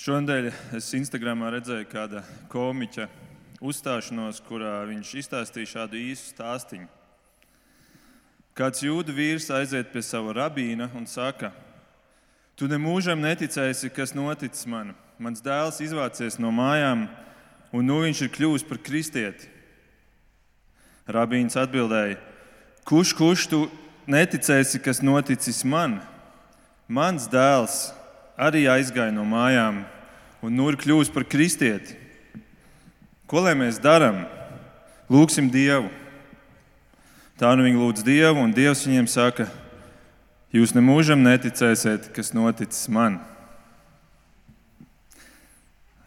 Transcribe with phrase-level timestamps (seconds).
[0.00, 3.08] Šonadēļ es Instagramā redzēju kāda komiķa
[3.60, 6.88] uzstāšanos, kurā viņš izstāstīja šādu īsu stāstīnu.
[8.56, 11.52] Kāds jūdu vīrs aiziet pie sava rabīna un saka,
[12.60, 14.90] Tu nemūžam neticēsi, kas noticis man.
[15.16, 17.06] Mans dēls izvācies no mājām,
[17.72, 19.48] un nu viņš ir kļuvis par kristieti.
[21.08, 22.18] Rabīns atbildēja,
[22.84, 23.62] kurš, kurš tu
[24.04, 26.02] neticēsi, kas noticis man?
[26.84, 27.78] Mans dēls
[28.40, 29.82] arī aizgāja no mājām
[30.40, 31.96] un nu ir kļuvis par kristieti.
[33.28, 34.24] Ko lai mēs darām?
[35.10, 35.90] Lūksim Dievu.
[37.40, 39.46] Tā nu viņi lūdz Dievu, un Dievs viņiem saka,
[40.52, 43.18] jūs nemūžam neticēsiet, kas noticis man.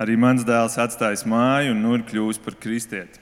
[0.02, 3.22] Arī mans dēls atstājis māju un nu ir kļuvis par kristieti.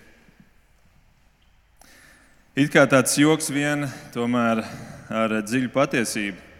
[2.56, 4.64] It kā tāds joks vien, tomēr
[5.08, 6.51] ar dziļu patiesību.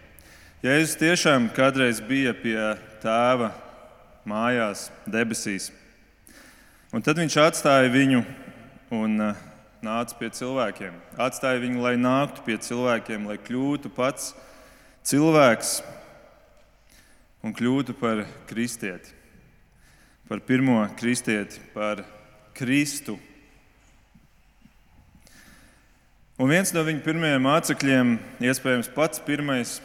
[0.62, 2.54] Jēzus tiešām kādreiz bija pie
[3.02, 3.48] tēva
[4.22, 5.72] mājās, debesīs.
[6.94, 8.20] Un tad viņš atstāja viņu
[8.94, 9.40] un uh,
[9.82, 10.94] nāca pie cilvēkiem.
[11.18, 14.36] Atstāja viņu, lai nāktu pie cilvēkiem, lai kļūtu pats
[15.10, 15.74] cilvēks
[17.42, 19.18] un kļūtu par kristieti.
[20.30, 22.06] Par pirmo kristieti, par
[22.54, 23.18] Kristu.
[26.38, 29.80] Un viens no viņa pirmajiem mācekļiem, iespējams, pats pirmais,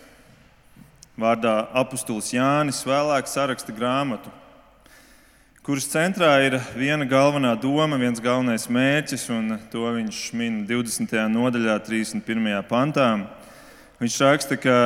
[1.18, 4.30] vārdā apustulis Jānis vēlāk saraksta grāmatu,
[5.66, 11.18] kuras centrā ir viena galvenā doma, viens galvenais mērķis, un to viņš min 20.
[11.34, 12.62] nodaļā, 31.
[12.70, 13.10] pantā.
[13.98, 14.78] Viņš raksta, ka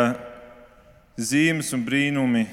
[1.20, 2.48] zīmes un brīnumi,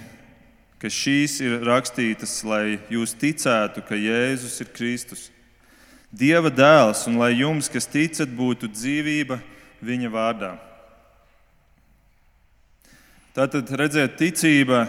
[0.83, 5.29] ka šīs ir rakstītas, lai jūs ticētu, ka Jēzus ir Kristus,
[6.09, 9.43] Dieva dēls, un lai jums, kas ticat, būtu dzīvība
[9.85, 10.55] viņa vārdā.
[13.39, 14.81] Tātad redzēt ticība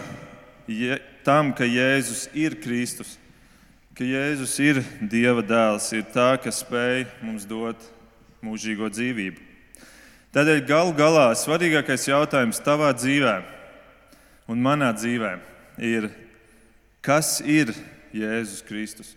[1.22, 3.12] tam, ka Jēzus ir Kristus,
[3.94, 7.78] ka Jēzus ir Dieva dēls, ir tā, kas spēj mums dot
[8.42, 9.38] mūžīgo dzīvību.
[10.34, 13.36] Tādēļ galu galā svarīgākais jautājums tavā dzīvē
[14.50, 15.36] un manā dzīvē
[15.86, 16.10] ir,
[17.06, 17.70] kas ir
[18.10, 19.14] Jēzus Kristus?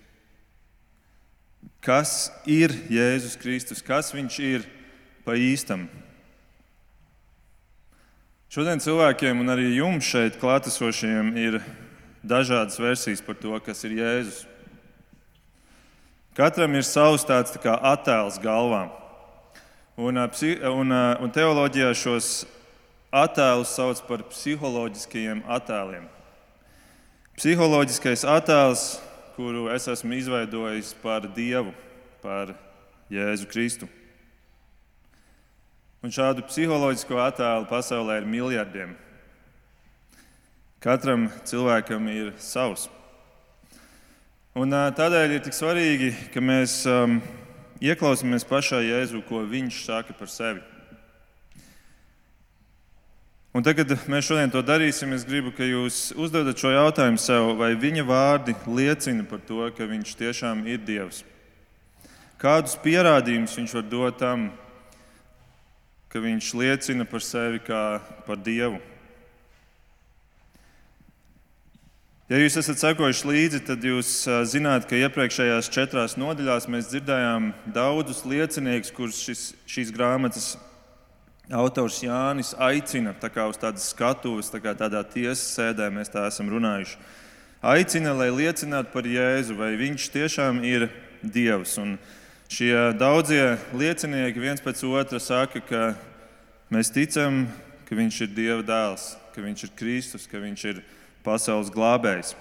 [1.82, 3.82] Kas ir Jēzus Kristus?
[3.82, 4.70] Kas viņš ir
[5.26, 5.90] pa īstam?
[8.54, 11.56] Šodien cilvēkiem un arī jums šeit klātesošiem ir
[12.22, 14.44] dažādas versijas par to, kas ir Jēzus.
[16.38, 18.84] Katram ir savs tāds tā kā attēls galvā.
[19.98, 22.30] Un, un, un teoloģijā šos
[23.24, 26.06] attēlus sauc par psiholoģiskajiem attēliem.
[27.42, 28.86] Psiholoģiskais attēls,
[29.34, 31.74] kuru es esmu izveidojis par Dievu,
[32.22, 32.54] par
[33.10, 33.90] Jēzu Kristu.
[36.04, 38.90] Un šādu psiholoģisko attēlu pasaulē ir miljardiem.
[40.84, 42.90] Katram cilvēkam ir savs.
[44.60, 47.22] Un, tādēļ ir tik svarīgi, ka mēs um,
[47.80, 50.60] ieklausāmies pašā Jēzu, ko viņš saka par sevi.
[53.56, 57.54] Un tagad, kad mēs šodien to darīsim, es gribu, lai jūs uzdodat šo jautājumu sev,
[57.56, 61.24] vai viņa vārdi liecina par to, ka viņš tiešām ir Dievs.
[62.44, 64.50] Kādus pierādījumus viņš var dot tam,
[66.14, 67.98] ka viņš liecina par sevi kā
[68.28, 68.78] par Dievu.
[72.30, 74.12] Ja jūs esat sekojuši līdzi, tad jūs
[74.50, 80.54] zināt, ka iepriekšējās četrās nodaļās mēs dzirdējām daudzus lieciniekus, kurus šis, šīs grāmatas
[81.52, 86.48] autors Jānis aicina tā uz tādas skatuves, tā kā tādā tiesas sēdē mēs tā esam
[86.54, 86.96] runājuši.
[87.64, 90.90] Aicina, lai liecinātu par Jēzu, vai viņš tiešām ir
[91.24, 91.78] Dievs.
[91.80, 91.98] Un
[92.52, 95.84] Šie daudzie liecinieki viens pēc otra saka, ka
[96.74, 97.46] mēs ticam,
[97.88, 100.82] ka Viņš ir Dieva dēls, ka Viņš ir Kristus, ka Viņš ir
[101.24, 102.34] pasaules glābējs.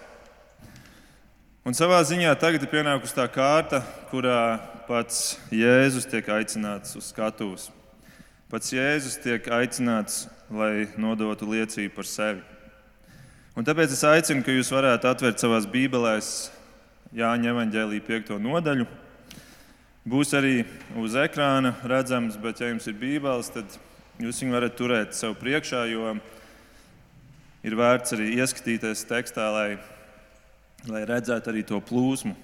[1.63, 4.59] Un savā ziņā tagad ir pienākusi tā kārta, kurā
[4.89, 7.69] pats Jēzus tiek aicināts uz skatuves.
[8.51, 12.43] Pats Jēzus tiek aicināts, lai nodotu liecību par sevi.
[13.55, 16.51] Un tāpēc es aicinu, ka jūs varētu atvērt savās bībelēs
[17.13, 18.37] Jāņa evanģēlīja 5.
[18.41, 18.87] nodaļu.
[20.03, 20.65] Būs arī
[20.99, 23.77] uz ekrāna redzams, bet, ja jums ir bībeles, tad
[24.19, 26.17] jūs viņu varat turēt sev priekšā, jo
[27.63, 29.69] ir vērts arī ieskatīties tekstā, lai,
[30.91, 32.35] lai redzētu arī to plūsmu.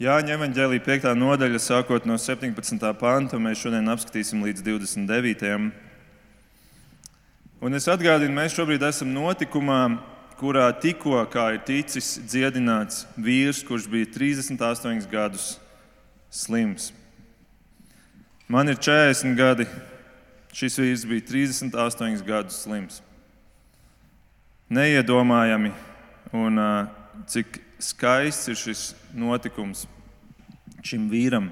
[0.00, 1.10] Jāņem evanģēlīja 5.
[1.18, 2.78] nodaļa, sākot no 17.
[3.02, 5.72] panta, mēs šodien apskatīsim līdz 29.
[7.66, 9.82] Un es atgādinu, mēs šobrīd esam notikumā,
[10.40, 11.20] kurā tikko
[11.52, 15.58] ir ticis dziedināts vīrs, kurš bija 38 gadus
[16.32, 16.92] slims.
[18.48, 19.66] Man ir 40 gadi,
[20.56, 23.02] šis vīrs bija 38 gadus slims.
[24.70, 25.72] neiedomājami
[26.32, 26.58] un
[27.26, 28.82] cik skaists ir šis
[29.12, 29.86] notikums
[30.86, 31.50] šim vīram.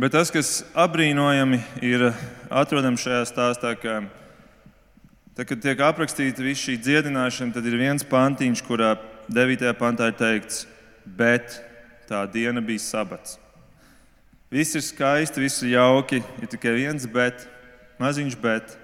[0.00, 2.06] Bet tas, kas apbrīnojami ir
[2.48, 3.98] atrodams šajā stāstā, ka
[5.40, 8.90] tad, kad tiek aprakstīta visa šī dziedināšana, tad ir viens pantiņš, kurā
[9.32, 9.62] 9.
[9.78, 10.66] pantā ir teikts,
[11.06, 11.54] bet
[12.10, 13.38] tā diena bija sabats.
[14.52, 17.46] Viss ir skaisti, viss ir jauki, ir tikai viens bet,
[18.02, 18.76] maziņš bet.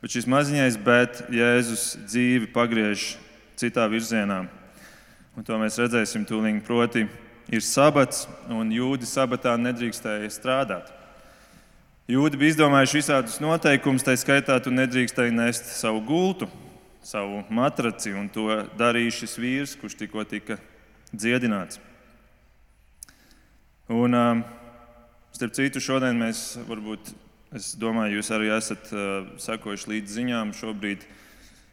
[0.00, 3.18] Bet šis maziņais bet Jēzus dzīvi pagriež
[3.60, 4.46] citā virzienā.
[5.36, 6.64] Un to mēs redzēsim tūlīt.
[6.64, 7.04] Proti,
[7.52, 10.95] ir sabats, un jūdi sabatā nedrīkstēja strādāt.
[12.06, 16.46] Jūdi bija izdomājuši visādus noteikumus, tā skaitā, tu nedrīkstēji nest savu gultu,
[17.02, 18.46] savu matraci, un to
[18.78, 20.54] darīja šis vīrs, kurš tikko tika
[21.10, 21.80] dziedināts.
[23.90, 24.14] Un,
[25.34, 27.10] starp citu, šodien mēs varbūt,
[27.58, 28.92] es domāju, jūs arī esat
[29.42, 30.54] sekojuši līdz ziņām.
[30.54, 31.02] Šobrīd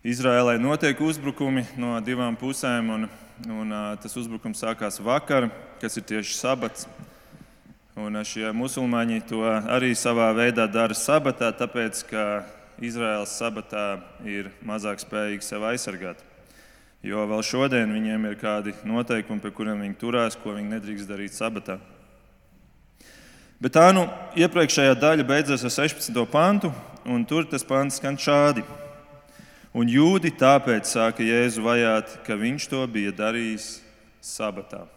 [0.02, 2.90] Izrēlē notiek uzbrukumi no divām pusēm.
[2.98, 3.12] Un,
[3.50, 5.50] Un, uh, tas uzbrukums sākās vakar,
[5.82, 6.86] kas ir tieši sabats.
[7.94, 12.24] Un šie musulmaņi to arī savā veidā dara sabatā, tāpēc ka
[12.82, 16.24] Izraels sabatā ir mazāk spējīgi sevi aizsargāt.
[17.06, 21.38] Jo vēl šodien viņiem ir kādi noteikumi, pie kuriem viņi turās, ko viņi nedrīkst darīt
[21.38, 21.78] sabatā.
[23.62, 24.08] Bet tā nu
[24.42, 26.18] iepriekšējā daļa beidzas ar 16.
[26.34, 26.74] pantu,
[27.06, 28.66] un tur tas pants skan šādi.
[29.78, 33.70] Un jūdi tāpēc sāka Jēzu vajāt, ka viņš to bija darījis
[34.18, 34.88] sabatā.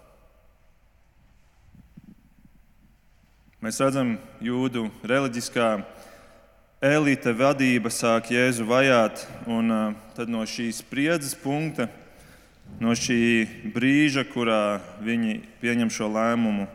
[3.66, 5.80] Mēs redzam, jūdu reliģiskā
[6.86, 9.72] elite vadība sāk Jēzu vajāt, un
[10.14, 11.88] tad no šīs spriedzes punkta,
[12.78, 16.68] no šī brīža, kurā viņi pieņem šo lēmumu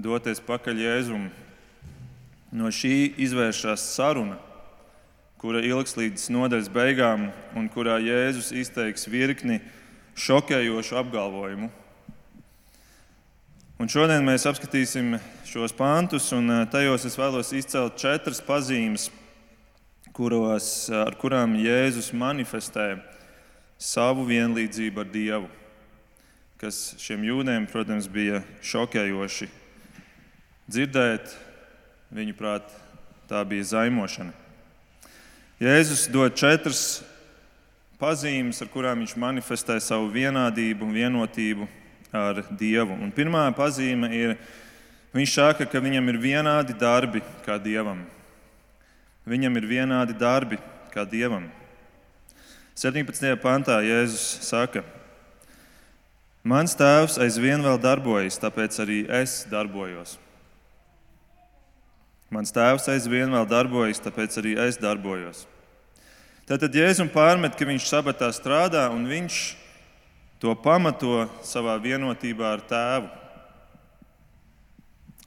[0.00, 1.26] doties pakaļ Jēzum,
[2.56, 4.38] no šī izvēršas saruna
[5.44, 9.60] kura ilgs līdz nodaļas beigām, un kurā Jēzus izteiks virkni
[10.16, 11.68] šokējošu apgalvojumu.
[13.80, 15.14] Un šodien mēs apskatīsim
[15.48, 19.06] šos pantus, un eh, tajos es vēlos izcelt četras pazīmes,
[20.12, 22.98] kuros, ar kurām Jēzus manifestē
[23.80, 25.48] savu vienlīdzību ar Dievu,
[26.60, 29.48] kas šiem jūdiem, protams, bija šokējoši
[30.68, 31.32] dzirdēt.
[32.12, 32.68] Viņuprāt,
[33.32, 34.36] tā bija zaimošana.
[35.56, 37.00] Jēzus dod četras
[37.96, 41.76] pazīmes, ar kurām viņš manifestē savu vienādību un vienotību
[42.12, 42.96] ar Dievu.
[42.98, 44.36] Un pirmā pazīme ir,
[45.14, 48.04] viņš saka, ka viņam ir vienādi darbi kā Dievam.
[49.28, 50.58] Viņam ir vienādi darbi
[50.94, 51.48] kā Dievam.
[52.80, 53.36] 17.
[53.42, 54.82] pantā Jēzus saka,
[56.40, 60.14] Mans tēvs aizvien vēl darbojas, tāpēc arī es darbojos.
[62.32, 65.44] Mans tēvs aizvien vēl darbojas, tāpēc arī es darbojos.
[66.48, 69.40] Tātad Jēzum pārmet, ka viņš sabatā strādā un viņš
[70.40, 73.10] to pamato savā vienotībā ar tēvu.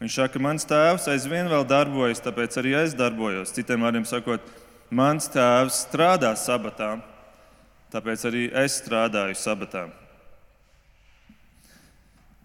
[0.01, 3.53] Viņš saka, ka mans tēvs aizvien vēl darbojas, tāpēc arī es darbojos.
[3.55, 4.41] Citiem vārdiem sakot,
[4.91, 6.97] mans tēvs strādā sabatā,
[7.93, 9.85] tāpēc arī es strādāju sabatā.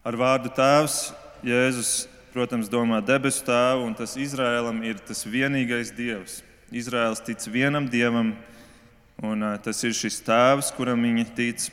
[0.07, 1.09] Ar vārdu tēvs
[1.45, 2.07] Jēzus
[2.39, 6.43] protams, domā debesu tēvu, un tas Izrēlam ir tas vienīgais dievs.
[6.71, 8.35] Izraels tic vienam dievam,
[9.25, 11.69] un tas ir šis tēvs, kuram viņi tic.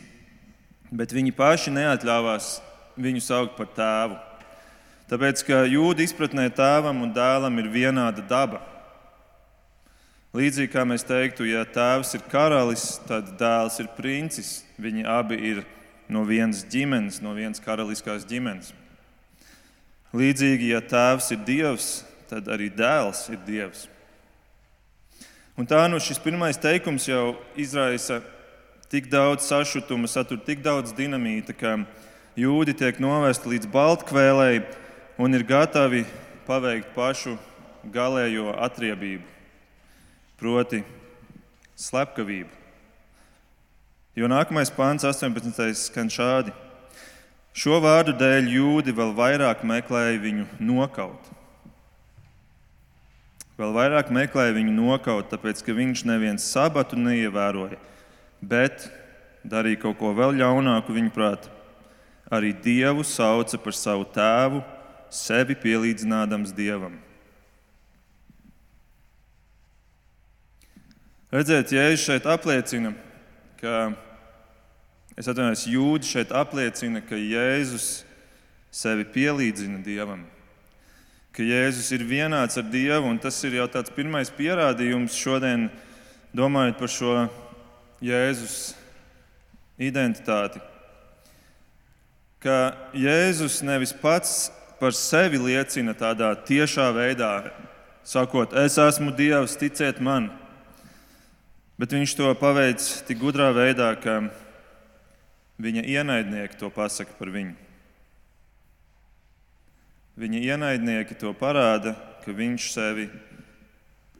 [0.94, 2.60] Bet viņi paši neatļāvās
[3.02, 4.18] viņu saukt par tēvu.
[5.10, 8.62] Tāpēc, ka jūda izpratnē tēvam un dēlam ir vienāda daba.
[10.36, 14.64] Līdzīgi kā mēs teiktu, ja tēvs ir karalis, tad dēls ir princis.
[14.82, 15.62] Viņi abi ir
[16.12, 18.74] no vienas ģimenes, no vienas karaliskās ģimenes.
[20.16, 21.90] Līdzīgi, ja tēvs ir dievs,
[22.30, 23.86] tad arī dēls ir dievs.
[25.56, 28.20] Un tā nu šis pirmais teikums jau izraisa
[28.92, 31.78] tik daudz sašutuma, satur tik daudz dinamīta, ka
[32.38, 34.64] jūdi tiek novesti līdz baltkvēlēji
[35.22, 36.04] un ir gatavi
[36.46, 37.38] paveikt pašu
[37.94, 39.24] galējo atriebību,
[40.40, 40.84] proti,
[41.80, 42.52] slepkavību.
[44.16, 45.74] Jo nākamais pāns, 18.
[45.76, 46.54] skan šādi.
[47.56, 51.32] Šo vārdu dēļ jūdi vēl vairāk meklēja viņu nokaut.
[53.56, 57.80] Vēl vairāk meklēja viņu nokaut, tāpēc ka viņš nevienu sabatu neievēroja,
[58.46, 58.88] bet
[59.46, 61.52] darīja kaut ko vēl ļaunāku viņa prātā.
[62.34, 64.64] Arī Dievu sauca par savu tēvu,
[65.14, 66.98] sevi pielīdzinādams Dievam.
[71.34, 72.94] Redziet, Jēzus šeit apliecina,
[73.60, 73.92] ka
[75.16, 78.04] Es atvainojos, jūdzi šeit apliecina, ka Jēzus
[78.76, 80.26] sevi pielīdzina Dievam,
[81.32, 85.70] ka Jēzus ir vienāds ar Dievu, un tas ir jau tāds pirmais pierādījums šodien,
[86.36, 87.14] domājot par šo
[88.06, 88.76] Jēzus
[89.82, 90.62] identitāti.
[92.44, 97.50] Ka Jēzus nevis pats par sevi liecina tādā tiešā veidā,
[98.06, 100.30] sakot, es esmu Dievs, ticiet man.
[101.80, 104.22] Bet viņš to paveic tik gudrā veidā, ka
[105.60, 107.56] viņa ienaidnieki to pasaka par viņu.
[110.16, 113.10] Viņa ienaidnieki to parāda, ka viņš sevi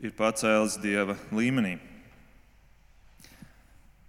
[0.04, 1.78] ir pacēlis dieva līmenī.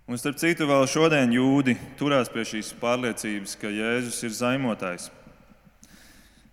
[0.06, 5.08] Un starp citu, vēl šodien jūdi turās pie šīs pārliecības, ka Jēzus ir zaimotājs.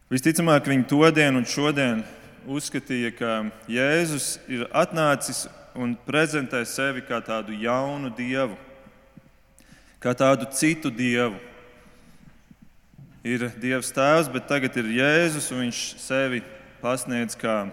[0.10, 2.02] Visticamāk, viņi to dienu un šodien
[2.50, 3.36] uzskatīja, ka
[3.70, 5.44] Jēzus ir atnācis
[5.78, 8.58] un prezentē sevi kā tādu jaunu dievu,
[10.02, 11.38] kā tādu citu dievu.
[13.22, 16.42] Ir Dievs Tēvs, bet tagad ir Jēzus, un Viņš sevi
[16.82, 17.68] pasniedz kā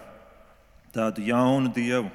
[0.93, 2.13] tādu jaunu dievu.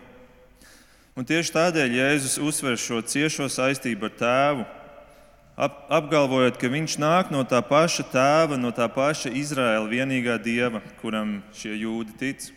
[1.16, 4.64] Un tieši tādēļ Jēzus uzsver šo ciešo saistību ar Tēvu,
[5.56, 10.82] ap, apgalvojot, ka Viņš nāk no tā paša Tēva, no tā paša Izraēla vienīgā dieva,
[11.00, 12.50] kuram šie jūdi tic.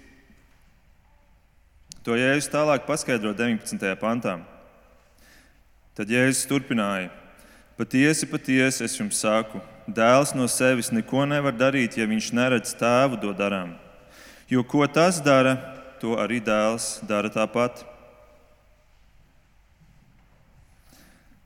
[2.02, 3.84] To Jēzus tālāk paskaidro 19.
[4.00, 4.40] pantā.
[5.94, 7.12] Tad Jēzus turpināja:
[7.78, 13.20] Patiesi, patiesi es jums saku, dēls no sevis neko nevar darīt, ja viņš neredz tēvu
[13.22, 13.76] to darām.
[14.50, 15.54] Jo ko tas dara,
[16.02, 17.86] to arī dēls dara tāpat.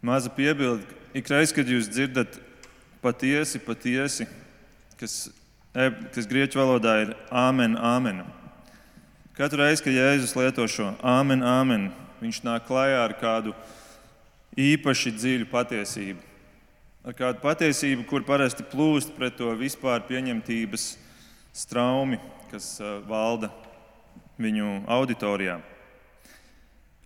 [0.03, 0.83] Maza piebilde,
[1.15, 2.35] ikreiz, kad jūs dzirdat
[2.99, 4.27] patiesi, patiesi,
[4.99, 5.29] kas,
[6.11, 8.25] kas grieķu valodā ir āmen, āmen.
[9.39, 11.87] Katru reizi, kad Jēzus lieto šo āmen, āmen,
[12.19, 13.55] viņš nāk klajā ar kādu
[14.59, 16.19] īpaši dziļu patiesību.
[17.07, 20.97] Ar kādu patiesību, kur parasti plūst pret to vispār pieņemtības
[21.63, 22.19] straumi,
[22.51, 22.75] kas
[23.07, 23.55] valda
[24.43, 25.61] viņu auditorijā.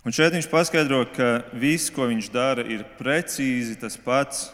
[0.06, 4.44] Un šeit viņš paskaidro, ka viss, ko viņš dara, ir precīzi tas pats,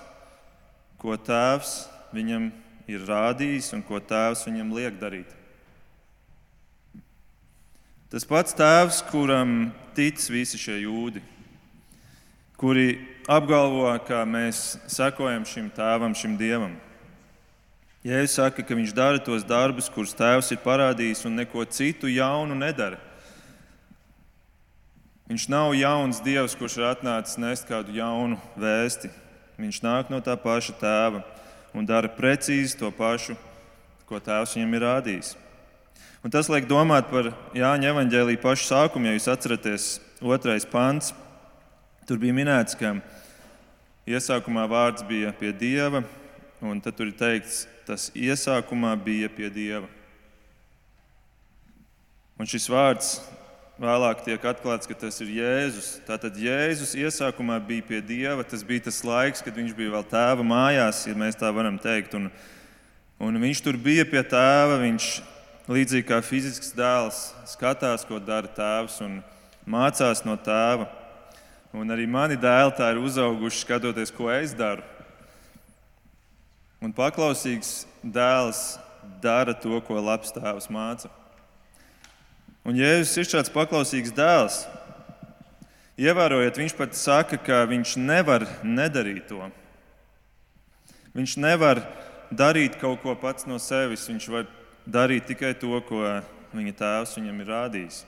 [0.96, 1.74] ko tēvs
[2.16, 2.46] viņam
[2.88, 5.28] ir rādījis un ko tēvs viņam liek darīt.
[8.08, 11.20] Tas pats tēvs, kuram tic visi šie jūdi,
[12.56, 12.96] kuri
[13.28, 16.78] apgalvo, ka mēs sekojam šim tēvam, šim dievam.
[18.08, 22.56] Jēzus saka, ka viņš dara tos darbus, kurus tēvs ir parādījis, un neko citu jaunu
[22.56, 23.11] nedara.
[25.32, 29.08] Viņš nav jauns dievs, kurš ir atnācis nest kādu jaunu vēsti.
[29.56, 31.22] Viņš nāk no tā paša tēva
[31.72, 33.38] un dara precīzi to pašu,
[34.04, 35.32] ko tēvs viņam ir rādījis.
[36.20, 39.88] Un tas liek domāt par Jāņa evanģēlīju pašu sākumu, ja jūs atceraties,
[40.20, 41.14] otrais pants.
[42.04, 42.98] Tur bija minēts, ka
[44.04, 46.04] iesākumā vārds bija pie dieva,
[46.60, 49.88] un tad tur ir teikts, tas iesākumā bija pie dieva.
[52.36, 53.16] Un šis vārds
[53.80, 55.90] vēlāk tiek atklāts, ka tas ir Jēzus.
[56.08, 58.44] Tātad Jēzus iesākumā bija pie dieva.
[58.44, 62.16] Tas bija tas laiks, kad viņš bija vēl tēva mājās, ja mēs tā varam teikt.
[62.18, 62.30] Un,
[63.22, 64.80] un viņš tur bija pie tēva.
[64.82, 65.12] Viņš
[65.70, 69.20] Līdzīgi kā fizisks dēls skatās, ko dara tēvs un
[69.62, 70.88] mācās no tēva.
[71.72, 74.82] Un arī mani dēli tā ir uzauguši, skatoties, ko es daru.
[76.82, 78.74] Un paklausīgs dēls
[79.22, 81.12] dara to, ko labs tēvs māca.
[82.62, 84.60] Un Jēzus ir šāds paklausīgs dēls.
[85.98, 89.48] Ievērojiet, viņš pat saka, ka viņš nevar nedarīt to.
[91.12, 91.82] Viņš nevar
[92.30, 94.06] darīt kaut ko pats no sevis.
[94.08, 94.46] Viņš var
[94.86, 96.06] darīt tikai to, ko
[96.54, 98.00] viņa tēvs viņam ir rādījis.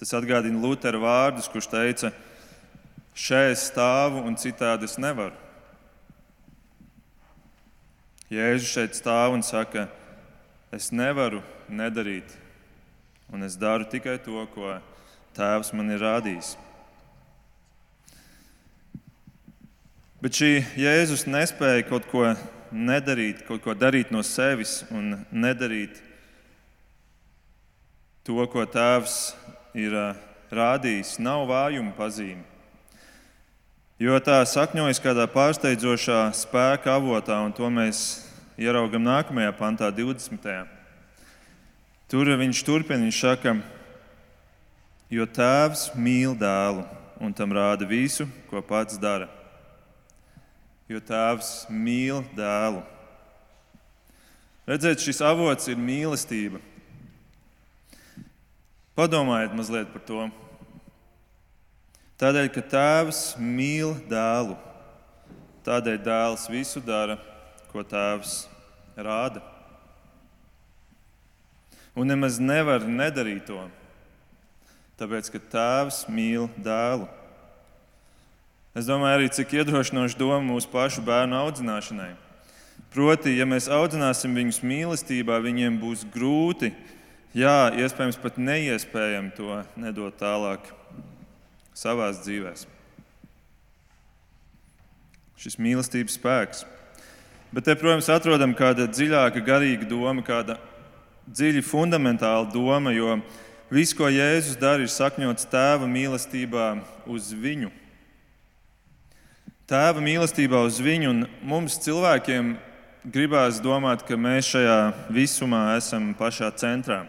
[0.00, 2.10] Tas atgādina Lutera vārdus, kurš teica,
[3.14, 5.38] šeit stāvu un citādi es nevaru.
[8.34, 9.86] Jēzus šeit stāv un saka,
[10.74, 11.38] es nevaru
[11.70, 12.32] nedarīt,
[13.32, 14.76] un es daru tikai to, ko
[15.34, 16.54] Tēvs man ir rādījis.
[20.22, 22.22] Bet šī Jēzus nespēja kaut ko
[22.72, 25.98] nedarīt, kaut ko darīt no sevis un nedarīt
[28.24, 29.34] to, ko Tēvs
[29.76, 29.96] ir
[30.54, 32.44] rādījis, nav vājuma pazīme.
[34.00, 38.00] Jo tā sakņojas kādā pārsteidzošā spēka avotā, un to mēs
[38.58, 40.83] ieraugam nākamajā pantā, 20.
[42.08, 43.54] Tur viņš turpina, viņš saka,
[45.10, 46.84] jo tēvs mīl dēlu
[47.22, 49.30] un tam rāda visu, ko pats dara
[50.88, 52.82] jo tēvs mīl dēlu.
[54.68, 56.60] Redziet, šis avots ir mīlestība.
[58.96, 60.28] Padomājiet mazliet par to.
[62.20, 64.54] Tādēļ, ka tēvs mīl dēlu,
[65.66, 67.18] tādēļ dēls visu dara,
[67.72, 68.44] ko tēvs
[68.94, 69.42] rāda.
[71.94, 73.60] Un nemaz nevar nedarīt to,
[74.98, 77.06] tāpēc ka tēvs mīl dēlu.
[78.74, 82.10] Es domāju, arī cik iedrošinoša doma mūsu pašu bērnu audzināšanai.
[82.90, 86.72] Proti, ja mēs audzināsim viņus mīlestībā, viņiem būs grūti,
[87.34, 90.66] jā, iespējams pat neiespējami to nedot tālāk
[91.74, 92.56] savā dzīvē.
[95.38, 96.66] Šis mīlestības spēks.
[97.54, 100.58] Bet te, protams, atrodam kāda dziļāka garīga doma, kāda
[101.28, 103.20] dziļi fundamentāla doma, jo
[103.72, 106.68] viss, ko Jēzus dara, ir sakņots tēva mīlestībā
[107.10, 107.72] uz viņu
[109.68, 112.54] tēva mīlestībā uz viņu, un mums cilvēkiem
[113.08, 114.78] gribās domāt, ka mēs šajā
[115.12, 117.04] visumā esam pašā centrā.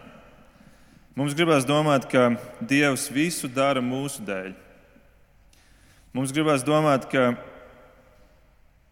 [1.16, 4.52] Mums gribās domāt, ka Dievs visu dara mūsu dēļ.
[6.16, 7.34] Mums gribās domāt, ka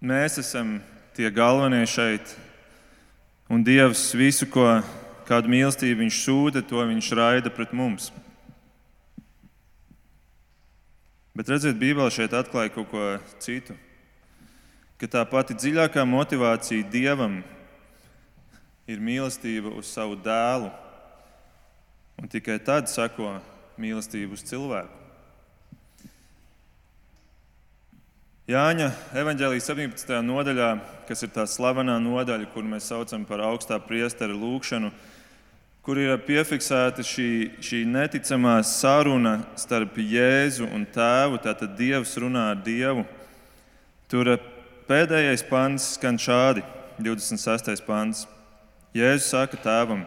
[0.04, 0.78] mēs esam
[1.16, 2.36] tie galvenie šeit,
[3.48, 4.80] un Dievs visu, ko,
[5.28, 8.10] kādu mīlestību Viņš sūta, to Viņš raida pret mums.
[11.34, 13.06] Bet redziet, Bībelē šeit atklāja kaut ko
[13.42, 13.74] citu.
[15.00, 17.40] Ka tā pati dziļākā motivācija dievam
[18.86, 20.68] ir mīlestība uz savu dēlu,
[22.20, 23.40] un tikai tad sako
[23.80, 25.00] mīlestība uz cilvēku.
[28.44, 30.10] Jāņa evanģēlijas 17.
[30.20, 30.68] nodaļā,
[31.08, 34.90] kas ir tā slavenā nodaļa, kur mēs saucam par augstā priestera lūgšanu,
[35.84, 41.40] kur ir piefiksēta šī, šī neticamā saruna starp Jēzu un Tēvu.
[41.44, 43.04] Tātad Dievs runā ar Dievu.
[44.08, 44.30] Tur
[44.88, 46.64] pēdējais pants skan šādi,
[47.04, 47.84] 26.
[47.84, 48.24] pants.
[48.96, 50.06] Jēzus saka Tēvam: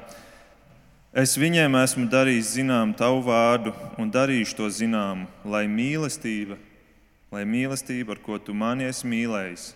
[1.13, 6.57] Es viņiem esmu darījis zinām tavu vārdu un darīšu to zināmu, lai mīlestība,
[7.33, 9.67] lai mīlestība, ar ko tu mani esi mīlējis,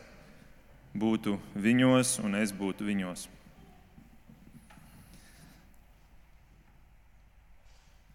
[0.98, 3.28] būtu viņos un es būtu viņos.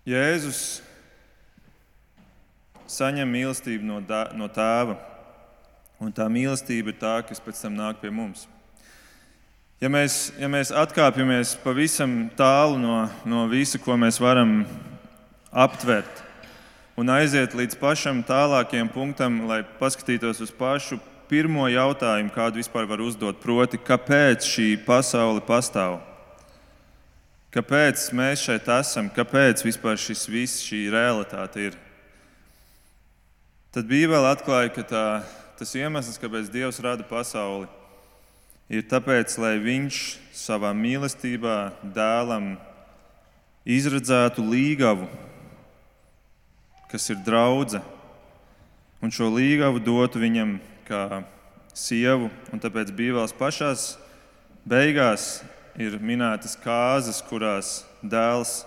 [0.07, 0.85] Jēzus
[2.87, 4.95] saņem mīlestību no, da, no tēva,
[5.99, 8.45] un tā mīlestība ir tā, kas pēc tam nāk pie mums.
[9.83, 14.61] Ja mēs, ja mēs atkāpjamies pavisam tālu no, no visa, ko mēs varam
[15.51, 16.23] aptvert,
[16.95, 23.03] un aiziet līdz pašam tālākajam punktam, lai paskatītos uz pašu pirmo jautājumu, kādu vispār var
[23.03, 25.99] uzdot, proti, kāpēc šī pasaule pastāv?
[27.57, 29.07] Kāpēc mēs šeit esam?
[29.09, 31.79] Kāpēc vispār šis viss, šī realitāte ir?
[33.73, 35.05] Tad Bībele atklāja, ka tā,
[35.57, 37.64] tas iemesls, kāpēc Dievs rada pasauli,
[38.69, 40.03] ir tāpēc, lai Viņš
[40.37, 41.57] savā mīlestībā
[41.97, 42.59] dēlam
[43.64, 45.09] izredzētu līgavu,
[46.92, 47.81] kas ir draudzene,
[49.01, 51.23] un šo līgavu dotu viņam kā
[51.73, 52.29] sievu.
[52.53, 53.95] Un tāpēc Bībeles pašās
[54.69, 55.38] beigās
[55.77, 58.65] ir minētas kārtas, kurās dēls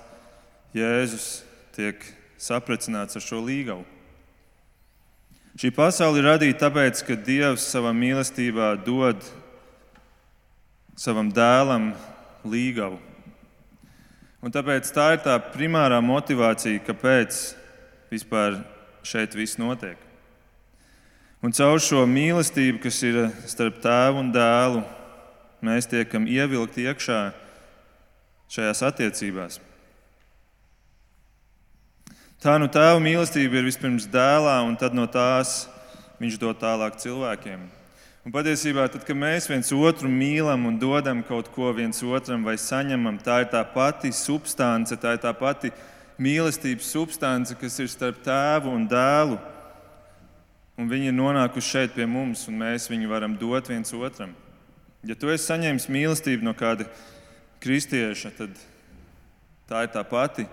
[0.76, 1.42] Jēzus
[1.74, 2.04] tiek
[2.38, 3.86] saprecināts ar šo līgavu.
[5.60, 9.26] Šī pasaule ir radīta tāpēc, ka Dievs savā mīlestībā dod
[11.00, 11.90] savam dēlam
[12.48, 13.00] līgavu.
[14.40, 17.42] Un tāpēc tā ir tā primārā motivācija, kāpēc
[18.14, 18.62] vispār
[19.04, 19.98] šeit viss notiek.
[21.44, 23.20] Un caur šo mīlestību, kas ir
[23.50, 24.86] starp tēvu un dēlu,
[25.66, 27.20] mēs tiekam ievilkti iekšā
[28.50, 29.60] šajās attiecībās.
[32.40, 35.66] Tā nu tēva mīlestība ir vispirms dēlā, un tad no tās
[36.22, 37.66] viņš dod tālāk cilvēkiem.
[38.24, 42.56] Un patiesībā, tad, kad mēs viens otru mīlam un dodam kaut ko viens otram vai
[42.60, 45.72] saņemam, tā ir tā pati substance, tā ir tā pati
[46.20, 49.40] mīlestības substance, kas ir starp tēvu un dēlu.
[50.80, 54.32] Un viņi ir nonākuši šeit pie mums, un mēs viņu varam dot viens otram.
[55.08, 56.84] Ja tu esi saņēmis mīlestību no kāda
[57.64, 58.58] kristieša, tad
[59.70, 60.44] tā ir tā pati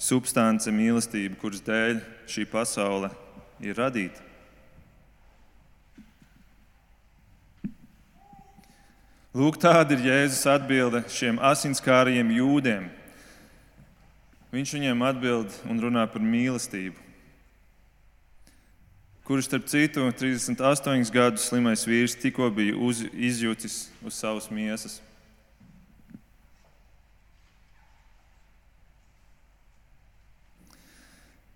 [0.00, 3.10] substance mīlestība, kuras dēļ šī pasaule
[3.60, 4.24] ir radīta.
[9.34, 12.84] Lūk, tāda ir Jēzus atbilde šiem asinskārajiem jūdiem.
[14.54, 17.03] Viņš viņiem atbild un runā par mīlestību
[19.24, 25.00] kurš, starp citu, 38 gadus slimais vīrs tikko bija uz, izjūtis uz savas miesas.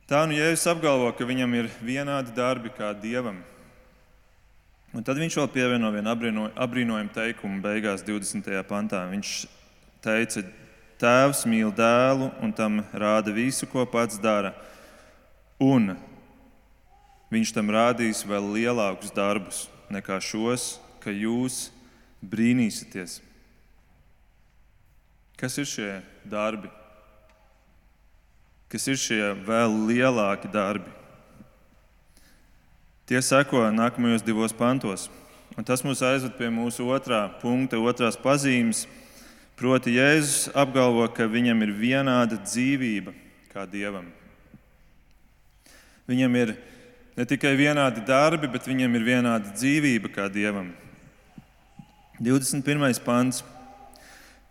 [0.08, 3.42] Tā nu Jēzus apgalvo, ka viņam ir vienādi darbi kā dievam.
[4.96, 8.48] Un tad viņš vēl pievieno vienu apbrīnojumu teikumu beigās, 20.
[8.64, 9.02] pantā.
[9.12, 9.34] Viņš
[10.00, 10.46] teica,
[10.98, 14.50] Tēvs mīl dēlu un tam rāda visu, ko pats dara.
[15.62, 15.92] Un
[17.28, 21.68] Viņš tam rādīs vēl lielākus darbus nekā šos, ka jūs
[22.24, 23.20] brīnīsieties.
[25.38, 25.90] Kas ir šie
[26.26, 26.70] darbi?
[28.68, 30.90] Kas ir šie vēl lielāki darbi?
[33.08, 35.06] Tie seko nākamajos divos pantos.
[35.56, 38.84] Un tas mūs aizved pie mūsu otrā punkta, otrās pazīmes.
[39.58, 43.14] Proti, Jēzus apgalvo, ka viņam ir vienāda dzīvība
[43.50, 44.04] kā dievam.
[46.06, 46.52] Viņam ir
[47.18, 50.70] ne tikai vienādi darbi, bet viņam ir vienāda dzīvība kā dievam.
[52.22, 53.02] 21.
[53.02, 53.42] pants.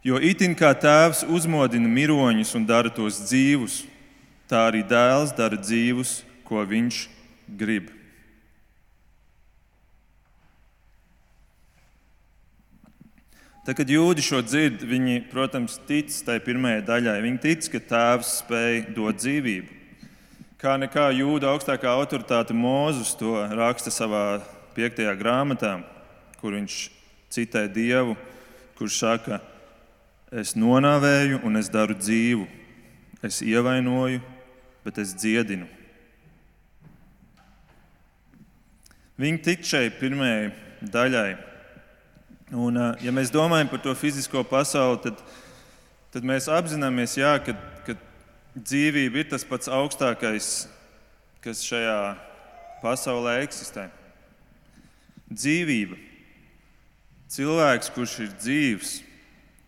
[0.04, 3.82] Jo itin kā tēvs uzmodina miroņus un dara tos dzīvus,
[4.52, 7.06] tā arī dēls dara dzīvus, ko viņš
[7.60, 7.90] grib.
[13.64, 17.18] Tad, kad jūdzi šo dzird, viņi, protams, tic tai pirmajai daļai.
[17.24, 19.77] Viņi tic, ka tēvs spēj dot dzīvību.
[20.58, 24.40] Kā nekā jūda augstākā autoritāte Mūzus to raksta savā
[24.74, 25.76] piektajā grāmatā,
[26.42, 26.78] kur viņš
[27.30, 28.16] citē Dievu,
[28.80, 29.38] kurš saka,
[30.34, 32.48] es nonāvēju un es daru dzīvu,
[33.22, 34.24] es ievainoju,
[34.82, 35.70] bet es dziedinu.
[39.22, 41.32] Viņi tic šai pirmajai daļai.
[42.58, 45.22] Un, ja mēs domājam par to fizisko pasauli, tad,
[46.18, 47.54] tad mēs apzināmies, jā, ka
[48.58, 50.68] dzīvība ir tas pats augstākais,
[51.44, 52.18] kas šajā
[52.82, 53.88] pasaulē eksistē.
[55.30, 55.98] Dzīvība.
[57.28, 58.92] Cilvēks, kurš ir dzīves,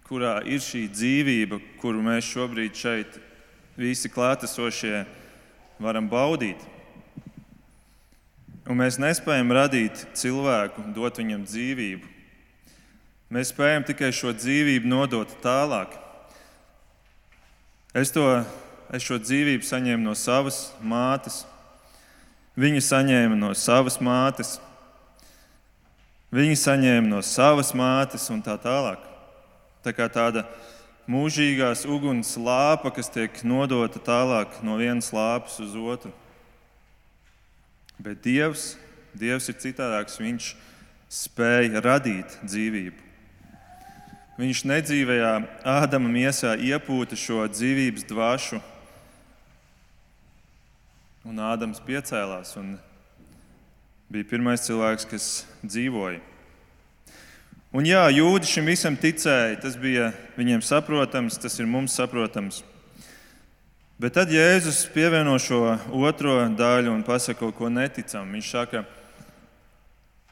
[0.08, 3.19] kurā ir šī dzīvība, kuru mēs šobrīd šeit
[3.80, 5.04] visi klātesošie
[5.80, 6.62] varam baudīt.
[8.69, 12.15] Un mēs nespējam radīt cilvēku, dot viņam dzīvību.
[13.34, 15.93] Mēs spējam tikai šo dzīvību nodot tālāk.
[17.97, 18.23] Es, to,
[18.93, 21.43] es šo dzīvību saņēmu no savas mātes.
[22.60, 24.58] Viņa saņēma no savas mātes.
[26.34, 29.02] Viņa saņēma no savas mātes un tā tālāk.
[29.86, 30.43] Tā kā tāda
[31.10, 36.12] mūžīgās uguns lāpa, kas tiek nodota tālāk no vienas lāpas uz otru.
[37.99, 38.73] Bet Dievs,
[39.17, 40.19] Dievs ir citādāks.
[40.21, 40.54] Viņš
[41.10, 43.06] spēja radīt dzīvību.
[44.39, 45.32] Viņš nedzīvajā
[45.67, 48.62] Ādama miesā iepūta šo dzīvības dvašu,
[51.28, 52.76] un Ādams piecēlās un
[54.10, 55.30] bija pirmais cilvēks, kas
[55.64, 56.22] dzīvoja.
[57.76, 62.64] Un jā, jūdzi šim visam ticēja, tas bija viņiem saprotams, tas ir mums saprotams.
[64.00, 68.32] Bet tad Jēzus pievieno šo otro daļu un pasaka kaut ko neticam.
[68.32, 68.86] Viņš saka,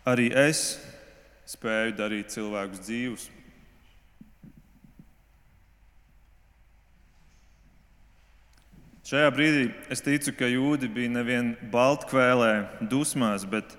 [0.08, 0.78] arī es
[1.52, 3.28] spēju darīt cilvēkus dzīvus.
[9.07, 13.77] Šajā brīdī es ticu, ka jūdi bija nevien baltkvēlē, dusmās, bet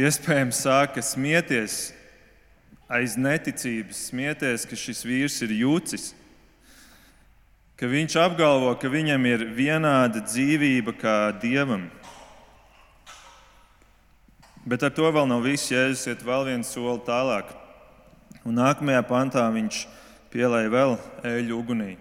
[0.00, 1.90] iespējams sāka smieties
[2.88, 6.06] aiz neticības, smieties, ka šis vīrs ir jūcis,
[7.76, 11.90] ka viņš apgalvo, ka viņam ir vienāda dzīvība kā dievam.
[14.64, 15.68] Bet ar to vēl nav viss.
[15.68, 17.52] Jēzus iet vēl vienu soli tālāk.
[18.48, 19.84] Un nākamajā pantā viņš
[20.32, 21.92] pielēja vēl eļļu ugunī.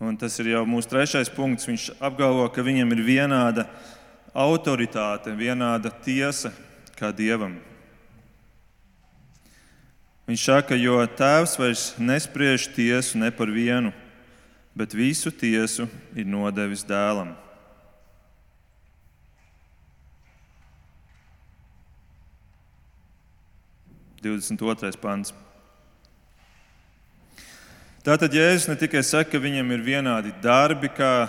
[0.00, 1.66] Un tas ir jau mūsu trešais punkts.
[1.68, 3.66] Viņš apgalvo, ka viņam ir vienāda
[4.32, 6.54] autoritāte, vienāda tiesa
[6.96, 7.58] kā dievam.
[10.30, 13.92] Viņš saka, jo tēvs vairs nespriež tiesu ne par vienu,
[14.78, 17.34] bet visu tiesu ir nodevis dēlam.
[24.22, 25.34] Divdesmit otrais pants.
[28.00, 31.28] Tātad Jēzus ne tikai saka, ka viņam ir vienādi darbi kā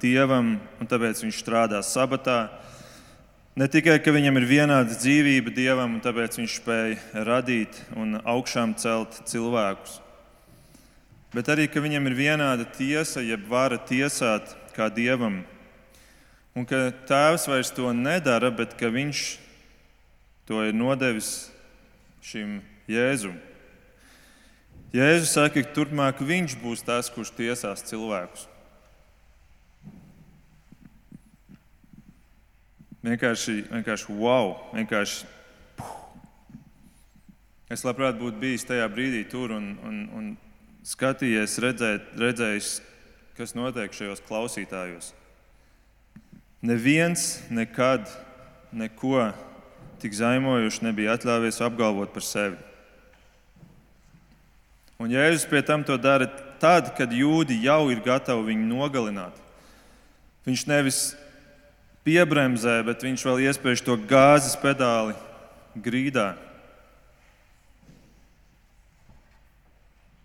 [0.00, 2.46] dievam, un tāpēc viņš strādā sabatā.
[3.52, 8.72] Ne tikai, ka viņam ir vienāda dzīvība dievam, un tāpēc viņš spēja radīt un augšām
[8.80, 9.98] celt cilvēkus.
[11.36, 15.42] Bet arī, ka viņam ir vienāda tiesa, jeb vara tiesāt kā dievam.
[16.56, 19.26] Un ka tēvs vairs to nedara, bet ka viņš
[20.48, 21.50] to ir nodevis
[22.24, 23.36] šim Jēzum.
[24.94, 28.46] Jēzus saka, ka turpmāk viņš būs tas, kurš tiesās cilvēkus.
[33.06, 35.28] Vienkārši, vienkārši wow, vienkārši.
[35.78, 35.92] Puh.
[37.70, 40.26] Es labprāt būtu bijis tajā brīdī tur un, un, un
[40.86, 42.68] skatījies, redzēt, redzējis,
[43.38, 45.10] kas notiek šajos klausītājos.
[46.66, 48.06] Neviens nekad
[48.74, 49.32] neko
[50.02, 52.58] tik zaimojuši nebija atļāvies apgalvot par sevi.
[54.96, 56.28] Un Jēzus pie tam to dara
[56.60, 59.36] tad, kad jūdi jau ir gatavi viņu nogalināt.
[60.46, 61.00] Viņš nevis
[62.06, 65.16] piebremzē, bet viņš vēl iespēj to gāzes pedāli
[65.76, 66.34] grīdā.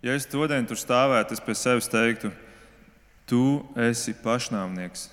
[0.02, 2.32] Ja es todien tur stāvētu, es pie sevis teiktu,
[3.30, 5.10] tu esi pašnāvnieks.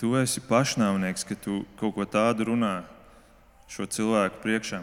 [0.00, 2.78] Tu esi pašnāvnieks, ka tu kaut ko tādu runā
[3.68, 4.80] šo cilvēku priekšā.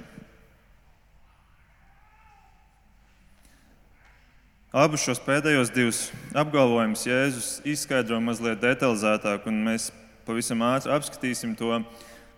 [4.72, 5.98] Abus šos pēdējos divus
[6.32, 9.90] apgalvojumus Jēzus izskaidro mazliet detalizētāk, un mēs
[10.24, 11.84] pavisam ātri apskatīsim to.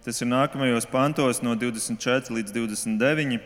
[0.02, 3.38] Tas ir nākamajos pantos, no 24 līdz 29.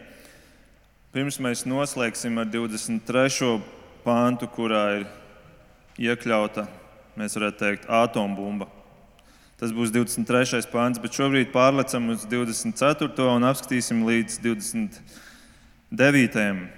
[1.11, 3.59] Pirms mēs noslēgsim ar 23.
[4.07, 5.05] pāntu, kurā ir
[6.07, 6.63] iekļauta,
[7.19, 8.71] mēs varētu teikt, atombumba.
[9.59, 10.63] Tas būs 23.
[10.71, 13.11] pāns, bet šobrīd pārlecam uz 24.
[13.35, 16.76] un apskatīsim līdz 29.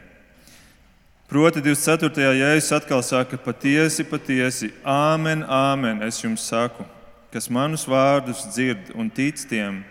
[1.30, 2.32] Proti, 24.
[2.34, 6.82] jēzus atkal saka, patiesi, patiesi, āmen, āmen, es jums saku,
[7.30, 9.84] kas manus vārdus dzird un tic tiem,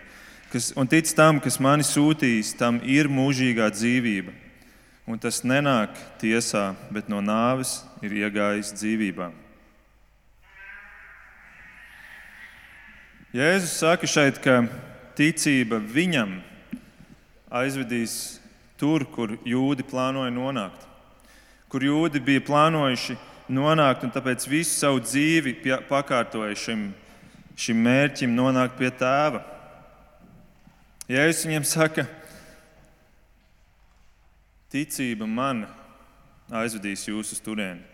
[0.51, 4.33] kas, un tic tam, kas mani sūtīs, tam ir mūžīgā dzīvība.
[5.07, 9.29] Un tas nenāk tiesā, bet no nāves ir iegājis dzīvībā.
[13.39, 14.65] Jēzus saka šeit, ka
[15.15, 16.35] ticība viņam
[17.63, 18.41] aizvedīs
[18.75, 20.88] tur, kur jūdi plānoja nonākt
[21.69, 23.15] kur jūdi bija plānojuši
[23.53, 25.55] nonākt, un tāpēc visu savu dzīvi
[25.89, 26.89] pakārtoja šim,
[27.57, 29.43] šim mērķim, nonākt pie tēva.
[31.09, 32.05] Jēzus viņiem saka,
[34.69, 35.63] ticība man
[36.53, 37.85] aizvedīs jūs uz turieni.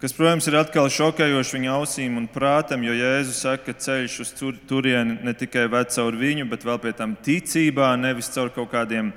[0.00, 4.30] Kas, protams, ir atkal šokējoši viņa ausīm un prātam, jo Jēzus saka, ka ceļš uz
[4.38, 8.70] tur, turieni ne tikai ved caur viņu, bet vēl pie tam ticībā, nevis caur kaut
[8.72, 9.10] kādiem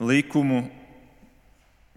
[0.00, 0.64] likumu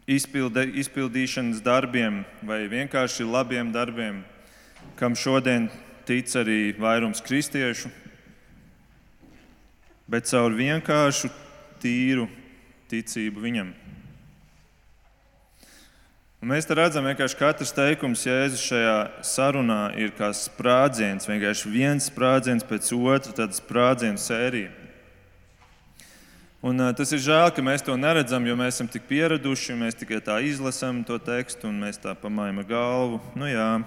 [0.08, 4.22] izpilde, izpildīšanas darbiem vai vienkārši labiem darbiem,
[5.00, 5.68] kam šodien
[6.08, 7.92] tic arī vairums kristiešu,
[10.08, 11.32] bet caur vienkāršu,
[11.82, 12.30] tīru
[12.90, 13.74] ticību viņam.
[16.38, 22.66] Un mēs redzam, ka katrs teikums Jēzus šajā sarunā ir kā sprādziens, vienkārši viens sprādziens
[22.68, 24.70] pēc otra, tāda sprādzienu sērija.
[26.58, 29.94] Un, uh, tas ir žēl, ka mēs to neredzam, jo mēs esam tik pieraduši, mēs
[30.00, 33.20] tikai tā izlasām to tekstu un mēs tā ar galvu.
[33.38, 33.84] Nu, jā.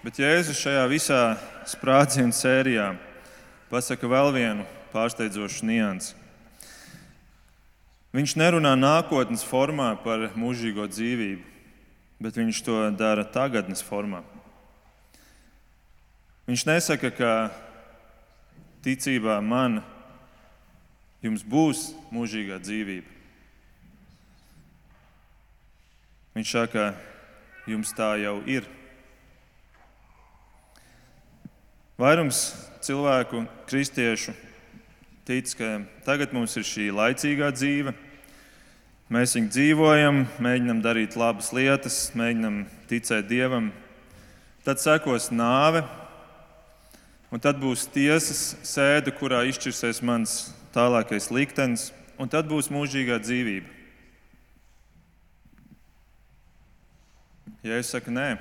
[0.00, 1.18] Bet Jēzus šajā visā
[1.68, 2.94] sprādzienu sērijā
[3.68, 4.64] pasaka vēl vienu
[4.94, 6.14] pārsteidzošu niansu.
[8.16, 11.42] Viņš nerunā nākotnes formā par mūžīgo dzīvību,
[12.16, 14.22] bet viņš to dara tagadnes formā.
[16.48, 17.34] Viņš nesaka, ka
[18.80, 19.95] ticībā man ir
[21.26, 23.12] jums būs mūžīgā dzīvība.
[26.36, 26.90] Viņš saka,
[27.66, 28.66] jums tā jau ir.
[31.96, 32.50] Vairums
[32.84, 34.34] cilvēku, kristiešu,
[35.24, 35.70] tic, ka
[36.04, 37.94] tagad mums ir šī laicīgā dzīve.
[39.08, 43.70] Mēs viņu dzīvojam, mēģinam darīt labas lietas, mēģinam ticēt Dievam.
[44.66, 45.84] Tad sekos nāve,
[47.30, 50.36] un tad būs tiesas sēde, kurā izšķirsies mans
[50.76, 51.88] tālākais liktenis,
[52.20, 53.72] un tad būs mūžīgā dzīvība.
[57.66, 58.36] Ja es saku, nē,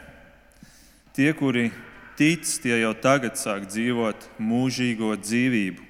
[1.16, 1.72] tie, kuri
[2.20, 5.82] tic, tie jau tagad sāk dzīvot mūžīgo dzīvību.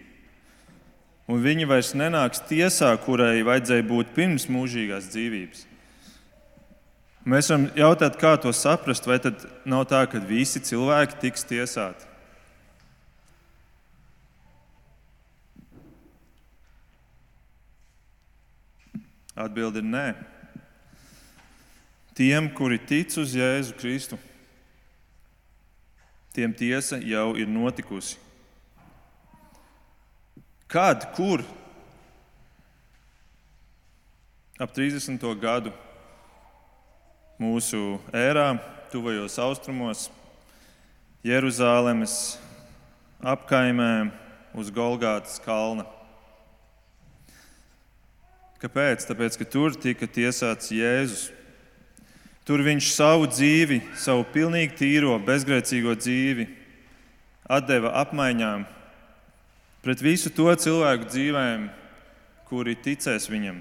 [1.26, 5.66] Un viņi vairs nenāks tiesā, kurai vajadzēja būt pirms mūžīgās dzīvības.
[7.26, 12.06] Mēs varam jautāt, kā to saprast, vai tad nav tā, ka visi cilvēki tiks tiesāti?
[19.36, 20.08] Atbilde ir nē.
[22.16, 24.16] Tiem, kuri tic uz Jēzu Kristu,
[26.32, 28.16] tiem tiesa jau ir notikusi.
[30.72, 31.44] Kad, kur?
[34.56, 35.20] Ap 30.
[35.40, 35.74] gadu
[37.36, 38.54] mūsu ērā,
[38.92, 40.08] tuvajos austrumos,
[41.26, 42.38] Jeruzalemes
[43.20, 44.14] apkaimē
[44.56, 45.84] uz Golgātas kalna.
[48.64, 49.04] Kāpēc?
[49.10, 51.30] Tāpēc, ka tur tika tiesāts Jēzus.
[52.46, 56.46] Tur viņš savu dzīvi, savu pilnīgi tīro, bezgrēcīgo dzīvi
[57.66, 58.66] deva apmaiņām
[59.86, 61.68] pret visu to cilvēku dzīvēm,
[62.50, 63.60] kuri ticēs viņam.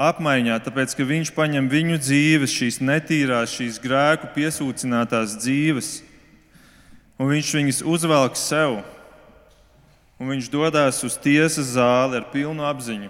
[0.00, 5.90] Apmaiņā, tāpēc, ka viņš paņem viņu dzīves, šīs netīrās, šīs grēku piesūcinātās dzīves,
[7.18, 8.78] un viņš viņas uzvelk sev
[10.20, 13.08] un viņš dodas uz tiesas zāli ar pilnu apziņu,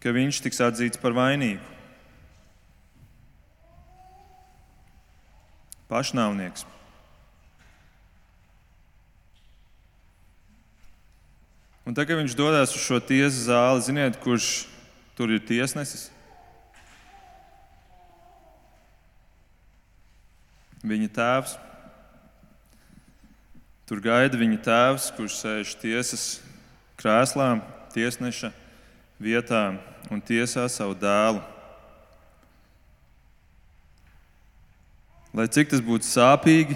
[0.00, 1.60] ka viņš tiks atzīts par vainīgu.
[5.86, 6.64] Pašnāvnieks.
[11.86, 14.64] Un tagad, kad viņš dodas uz šo tiesas zāli, ziniet, kurš
[15.14, 16.08] tur ir tiesnesis?
[20.82, 21.54] Viņa tēvs.
[23.86, 26.22] Tur gaida viņa tēvs, kurš sēž tiesas
[26.98, 27.52] krēslā,
[27.94, 28.50] tiesneša
[29.22, 29.76] vietā
[30.10, 31.38] un tiesā savu dēlu.
[35.36, 36.74] Lai cik tas būtu sāpīgi,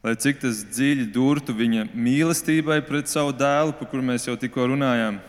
[0.00, 4.70] lai cik tas dziļi durtu viņa mīlestībai pret savu dēlu, par kuru mēs jau tikko
[4.72, 5.20] runājām.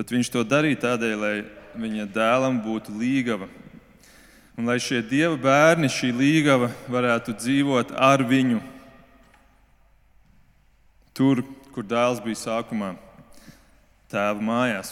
[0.00, 1.36] Bet viņš to darīja tādēļ, lai
[1.76, 3.52] viņa dēlam būtu līgava.
[4.58, 8.58] Un lai šie dieva bērni, šī līgava, varētu dzīvot ar viņu
[11.14, 12.88] tur, kur dēls bija sākumā,
[14.10, 14.90] tēva mājās.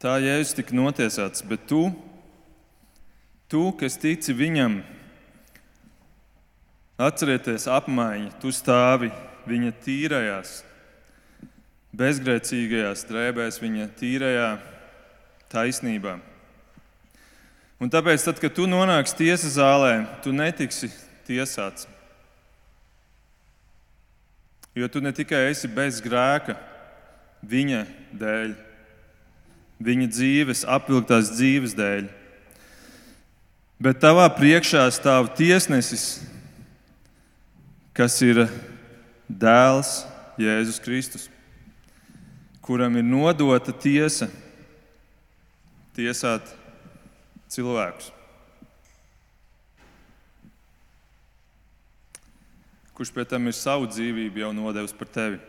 [0.00, 1.82] Tā jēzus tika notiesāts, bet tu,
[3.52, 4.80] tu kas tici viņam,
[6.96, 9.12] atcerieties apmaiņu, tu stāvi
[9.44, 10.56] viņa tīrajās,
[11.96, 14.50] bezgrēcīgajās drēbēs, viņa tīrajā
[15.50, 16.18] taisnībā.
[17.80, 20.90] Un tāpēc, tad, kad tu nonāksi tiesas zālē, tu netiksi
[21.26, 21.88] tiesāts.
[24.76, 26.54] Jo tu ne tikai esi bez grēka
[27.42, 27.84] viņa
[28.20, 28.52] dēļ,
[29.82, 32.06] viņa dzīves, apvilktās dzīves dēļ.
[33.80, 36.20] Bet tavā priekšā stāv tiesnesis,
[37.96, 38.44] kas ir
[39.24, 40.02] dēls
[40.40, 41.28] Jēzus Kristus,
[42.70, 44.30] kuram ir nodota tiesa
[45.98, 46.46] tiesāt
[47.50, 48.12] cilvēkus.
[52.94, 55.42] Kurš pēc tam ir savu dzīvību jau nodevis par tevi.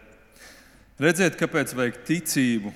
[0.98, 2.74] Redziet, kāpēc vajag ticību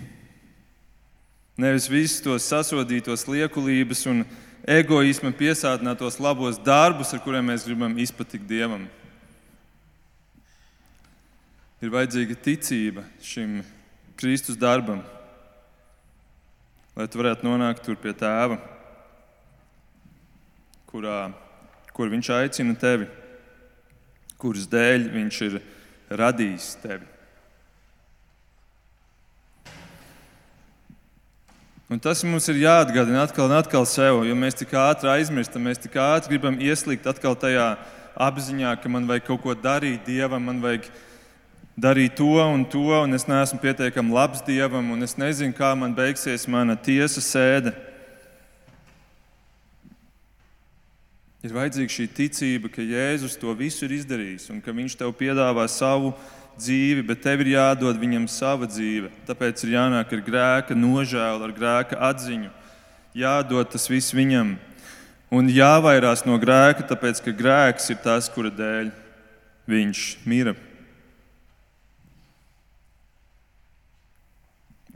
[1.56, 4.26] Nevis visus tos sasodītos liekulības un
[4.68, 8.84] egoisma piesātinātos labos darbus, ar kuriem mēs gribam izpatikt Dievam.
[11.80, 13.62] Ir vajadzīga ticība šim
[14.16, 15.02] Kristus darbam,
[16.96, 18.56] lai tu varētu nonākt tur pie tēva,
[20.88, 21.18] kurā,
[21.92, 23.10] kur viņš aicina tevi,
[24.40, 25.60] kuras dēļ viņš ir
[26.16, 27.12] radījis tevi.
[31.92, 35.84] Un tas mums ir jāatgādina atkal un atkal sev, jo mēs tik ātri aizmirstam, mēs
[35.84, 37.76] tik ātri gribam ieslīgt atkal tajā
[38.16, 40.88] apziņā, ka man vajag kaut ko darīt dievam, man vajag
[41.76, 45.94] darīt to un to, un es neesmu pietiekami labs dievam, un es nezinu, kā man
[45.96, 47.76] beigsies mana tiesa sēde.
[51.46, 55.68] Ir vajadzīga šī ticība, ka Jēzus to visu ir izdarījis un ka Viņš tev piedāvā
[55.70, 56.16] savu
[56.58, 59.12] dzīvi, bet tev ir jādod viņam sava dzīve.
[59.28, 62.50] Tāpēc ir jānāk ar grēka nožēlu, ar grēka atziņu.
[63.16, 64.56] Jādod tas viss viņam.
[65.36, 68.90] Un jāvairās no grēka, tāpēc ka grēks ir tas, kura dēļ
[69.70, 70.56] viņš mira.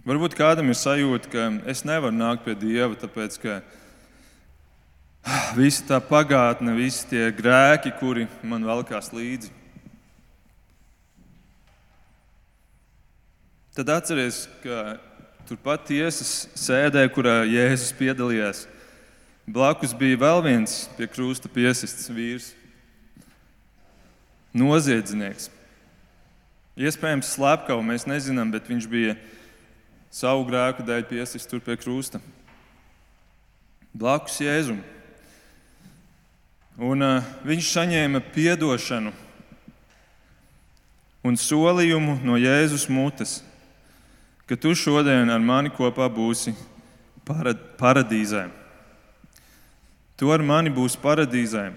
[0.10, 3.60] Varbūt kādam ir sajūta, ka es nevaru nākt pie Dieva, tāpēc ka
[5.54, 9.54] visa tā pagātne, visi tie grēki, kuri man velkās līdzi.
[13.78, 14.98] Tad atcerieties, ka
[15.46, 18.66] turpat tiesas sēdē, kurā Jēzus piedalījās,
[19.46, 22.56] blakus bija vēl viens pie krusta piesists vīrs,
[24.58, 25.52] noziedznieks.
[26.82, 29.20] Iespējams, slepkavu mēs nezinām, bet viņš bija
[30.12, 32.22] savu grēku dēļ piesists tur pie krusta.
[33.94, 34.80] Blakus Jēzum.
[36.80, 39.12] Un, uh, viņš saņēma atdošanu
[41.28, 43.40] un solījumu no Jēzus mutes
[44.50, 46.56] ka tu šodien ar mani kopā būsi
[47.22, 48.48] parad paradīzē.
[50.18, 51.68] Tu ar mani būsi paradīzē.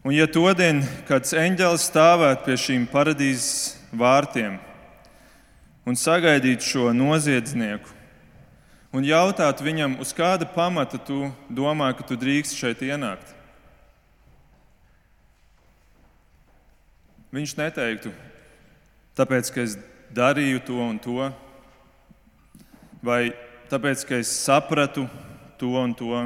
[0.00, 4.56] Un, ja to dienu kāds eņģēlis stāvētu pie šīm paradīzes vārtiem
[5.88, 7.96] un sagaidītu šo noziedznieku
[8.92, 13.34] un jautātu viņam, uz kāda pamata tu domā, ka tu drīkst šeit ienākt,
[17.32, 18.12] viņš neteiktu,
[19.16, 19.76] tāpēc, ka es
[20.14, 21.28] darīju to un to
[23.04, 23.32] vai
[23.70, 25.06] tāpēc, ka es sapratu
[25.60, 26.24] to un to.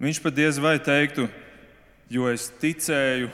[0.00, 1.28] Viņš pat diez vai teiktu,
[2.10, 3.30] jo es ticēju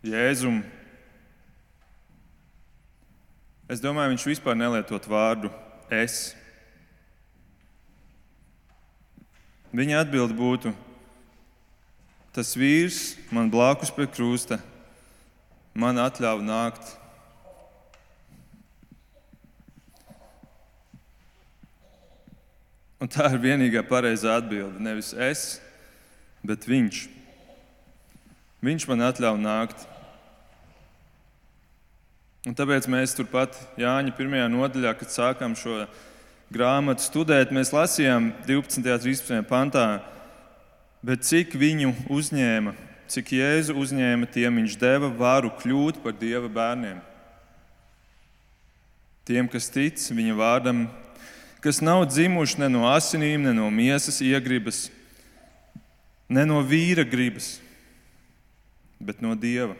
[0.00, 0.62] Jēzum.
[3.70, 5.52] Es domāju, viņš vispār nelietot vārdu
[5.94, 6.32] es.
[9.70, 10.72] Viņa atbild būtu:
[12.34, 14.58] Tas vīrs man blakus pie krusta,
[15.78, 16.96] man atļāva nākt
[23.00, 24.76] Un tā ir vienīgā pareizā atbilde.
[24.84, 25.44] Nevis es,
[26.44, 27.06] bet viņš.
[28.60, 29.86] Viņš man atļauj nākt.
[32.48, 35.82] Un tāpēc mēs turpat Jāņa pirmajā nodaļā, kad sākām šo
[36.48, 38.80] grāmatu studēt, mēs lasījām 12.
[38.80, 39.42] un 13.
[39.44, 39.84] pantā,
[41.04, 42.72] bet cik viņu uzņēma,
[43.12, 47.02] cik Jēzu uzņēma, tiem viņš deva varu kļūt par Dieva bērniem.
[49.28, 50.86] Tiem, kas tic viņa vārdam,
[51.60, 54.86] kas nav dzimuši ne no asinīm, ne no miesas iegribas,
[56.24, 57.58] ne no vīra gribas,
[58.96, 59.76] bet no Dieva.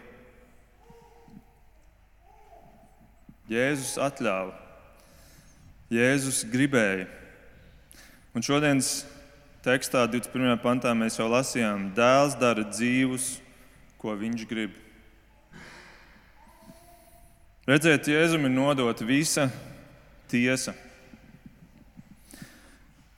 [3.51, 4.53] Jēzus atļāva,
[5.90, 7.09] Jēzus gribēja.
[8.30, 9.01] Un šodienas
[9.64, 10.55] tekstā, 21.
[10.62, 13.40] pantā, mēs jau lasījām, dēls dara dzīvus,
[13.98, 14.76] ko viņš grib.
[17.66, 19.48] Redzēt, Jēzum ir nodota visa
[20.30, 20.76] tiesa.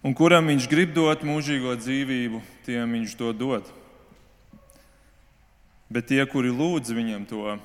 [0.01, 3.69] Un kuram viņš grib dot mūžīgo dzīvību, tiem viņš to dod.
[5.93, 7.59] Bet tie, kuri lūdz viņam to,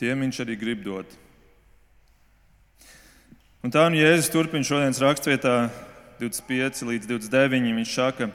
[0.00, 1.10] tiem viņš arī grib dot.
[3.60, 5.68] Un tā nu Jēzus turpina šodienas raksturvietā
[6.20, 7.74] 25 līdz 29.
[7.76, 8.30] Viņš saka,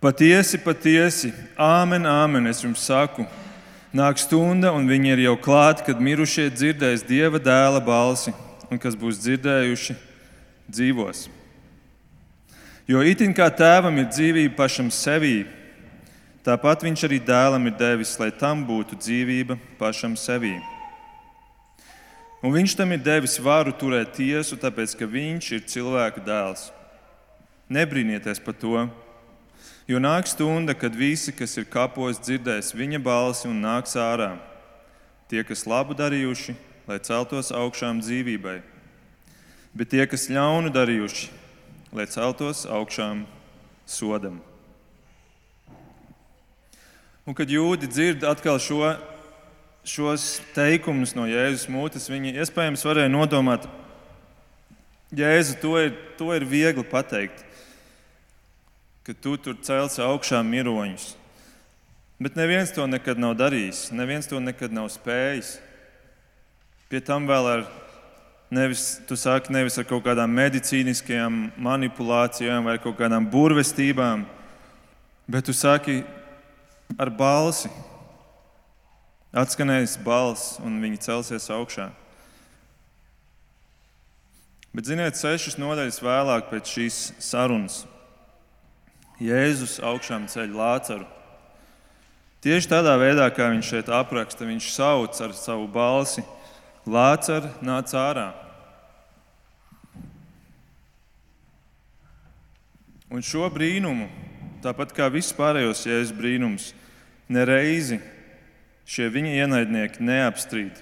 [0.00, 3.26] patiesi, patiesi, āmen, āmen, es jums saku,
[3.92, 8.32] nāk stunda, un viņi ir jau klāti, kad mirušie dzirdēs Dieva dēla balsi,
[8.72, 9.98] un kas būs dzirdējuši,
[10.72, 11.26] dzīvos.
[12.88, 15.44] Jo itin kā tēvam ir dzīvība pašam sevī,
[16.46, 20.56] tāpat viņš arī dēlam ir devis, lai tam būtu dzīvība pašam sevī.
[22.40, 26.70] Un viņš tam ir devis varu turēt tiesu, tāpēc ka viņš ir cilvēka dēls.
[27.70, 28.86] Nebrīnieties par to,
[29.86, 34.32] jo nāk stunda, kad visi, kas ir kapos, dzirdēs viņa balsi un nāks ārā.
[35.30, 36.56] Tie, kas labu darījuši,
[36.88, 38.56] lai celtos augšām dzīvībai,
[39.76, 41.28] bet tie, kas ļaunu darījuši,
[41.94, 43.26] lai celtos augšām
[43.86, 44.40] sodam.
[47.28, 48.94] Un kad jūdi dzird atkal šo
[49.84, 53.66] šos teikumus no Jēzus mutes, viņi iespējams varēja nodomāt,
[55.10, 57.40] Jēzu, to ir, to ir viegli pateikt,
[59.02, 61.16] ka tu tur celsi augšā miroņus.
[62.20, 65.56] Bet neviens to nekad nav darījis, neviens to nekad nav spējis.
[66.92, 67.64] Pie tam vēl ar
[68.52, 74.26] nevis, tu sāki nevis ar kaut kādām medicīniskajām manipulācijām vai kaut kādām burvestībām,
[75.30, 76.02] bet tu sāki
[76.98, 77.70] ar balsi
[79.30, 81.86] Atskanēs balss, un viņi celsies augšā.
[84.74, 87.84] Bet, ziniet, sešas nodaļas vēlāk pēc šīs sarunas
[89.22, 91.06] Jēzus augšām ceļ Lācaru.
[92.42, 96.24] Tieši tādā veidā, kā viņš šeit apraksta, viņš sauc ar savu balsi:
[96.88, 98.30] Lācar, nāc ārā!
[103.10, 104.08] Un šo brīnumu,
[104.64, 106.70] tāpat kā visus pārējos jēzus brīnumus,
[107.30, 108.00] nereizi
[108.90, 110.80] šie viņa ienaidnieki neapstrīd.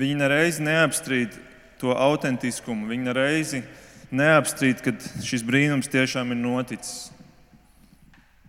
[0.00, 1.36] Viņi nereizi neapstrīd
[1.80, 3.62] to autentiskumu, viņi nereizi
[4.14, 7.10] neapstrīd, ka šis brīnums tiešām ir noticis.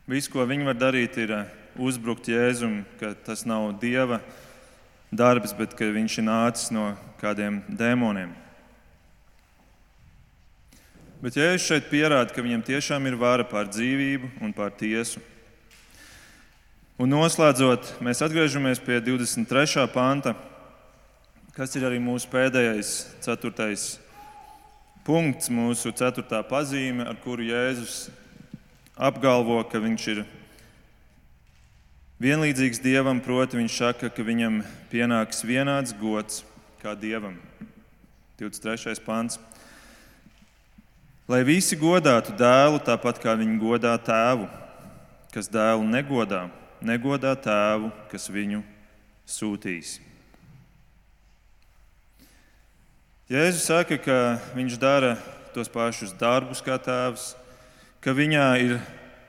[0.10, 4.20] Viss, ko viņi var darīt, ir eh, uzbrukt Jēzum, ka tas nav Dieva
[5.12, 8.41] darbs, bet ka viņš ir nācis no kādiem dēmoniem.
[11.22, 15.22] Bet Jēzus šeit pierāda, ka viņam tiešām ir vara pār dzīvību un pār tiesu.
[16.98, 19.84] Un noslēdzot, mēs atgriežamies pie 23.
[19.94, 20.34] panta,
[21.54, 23.84] kas ir arī mūsu pēdējais, ceturtais
[25.06, 28.08] punkts, mūsu ceturtā pazīme, ar kuru Jēzus
[28.98, 30.24] apgalvo, ka viņš ir
[32.22, 36.42] vienlīdzīgs Dievam, proti viņš saka, ka viņam pienāks vienāds gods
[36.82, 37.38] kā Dievam.
[38.42, 38.98] 23.
[39.06, 39.38] pants.
[41.30, 44.50] Lai visi godātu dēlu tāpat kā viņi godā tēvu,
[45.34, 46.48] kas dēlu negodā
[46.82, 48.62] negodā tēvu, kas viņu
[49.30, 50.00] sūtīs.
[53.32, 54.18] Jēzus saka, ka
[54.58, 55.16] viņš dara
[55.56, 57.32] tos pašus darbus kā tēvs,
[58.04, 58.80] ka viņā ir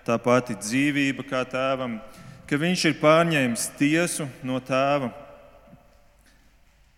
[0.07, 2.01] tā pati dzīvība kā tēvam,
[2.49, 5.13] ka viņš ir pārņēmis tiesu no tēva.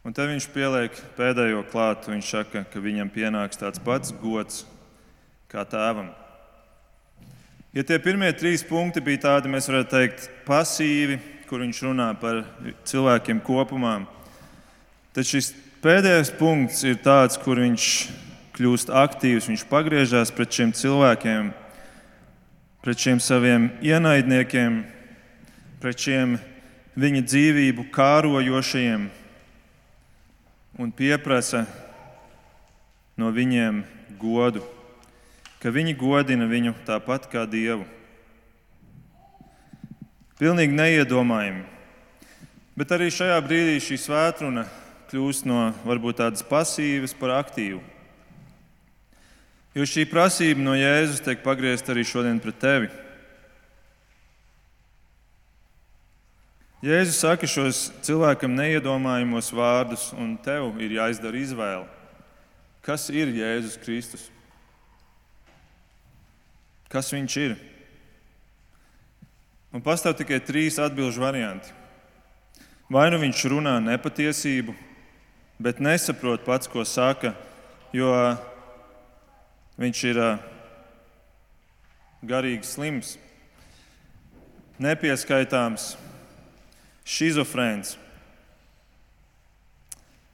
[0.05, 2.11] Un te viņš pieliek pēdējo klātu.
[2.13, 4.67] Viņš saka, ka viņam pienāks tāds pats gods
[5.55, 6.09] kā tēvam.
[7.75, 12.41] Ja tie pirmie trīs punkti bija tādi, mēs varētu teikt, pasīvi, kur viņš runā par
[12.87, 14.01] cilvēkiem kopumā,
[15.15, 15.53] tad šis
[15.85, 17.89] pēdējais punkts ir tāds, kur viņš
[18.55, 21.51] kļūst aktīvs, viņš pagriežās pret šiem cilvēkiem,
[22.83, 24.83] pret šiem saviem ienaidniekiem,
[25.83, 26.39] pret šiem
[26.99, 29.11] viņa dzīvību kārojošajiem
[30.83, 31.67] un pieprasa
[33.19, 33.85] no viņiem
[34.19, 34.63] godu
[35.65, 37.87] ka viņi godina viņu tāpat kā Dievu.
[40.37, 41.63] Pilnīgi neiedomājami.
[42.77, 44.67] Bet arī šajā brīdī šī svētruna
[45.09, 47.81] kļūst no varbūt tādas pasīvas par aktīvu.
[49.73, 52.93] Jo šī prasība no Jēzus tiek pagriezta arī šodien pret tevi.
[56.85, 61.89] Jēzus saka šos cilvēkam neiedomājamos vārdus, un tev ir jāizdara izvēle.
[62.85, 64.29] Kas ir Jēzus Kristus?
[66.95, 67.57] Kas viņš ir?
[69.75, 71.73] Un pastāv tikai trīs atbildžu varianti.
[72.87, 74.71] Vai nu viņš runā nepatiesību,
[75.59, 77.33] bet nesaprot pats, ko saka,
[77.91, 78.13] jo
[79.83, 80.21] viņš ir
[82.23, 83.17] garīgi slims,
[84.79, 85.95] nepieskaitāms,
[87.03, 87.97] schizofrēns.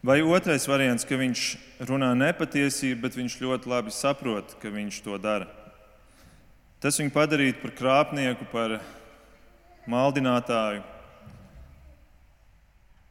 [0.04, 1.46] Vai otrais variants, ka viņš
[1.88, 5.48] runā nepatiesību, bet viņš ļoti labi saprot, ka viņš to dara.
[6.80, 8.78] Tas viņu padarītu par krāpnieku, par
[9.90, 10.80] maldinātāju,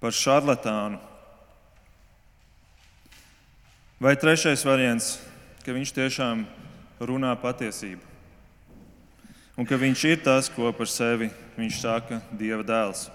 [0.01, 0.97] par šarlatānu.
[3.99, 5.17] Vai trešais variants,
[5.65, 6.45] ka viņš tiešām
[7.03, 8.09] runā patiesību
[9.59, 11.27] un ka viņš ir tas, ko par sevi
[11.59, 13.09] viņš saka Dieva dēls.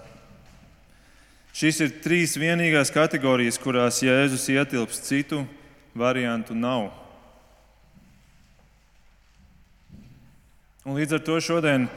[1.55, 5.41] Šīs ir trīs vienīgās kategorijas, kurās Jēzus ietilps, citu
[5.97, 6.91] variantu nav.
[10.85, 11.87] Un līdz ar to šodien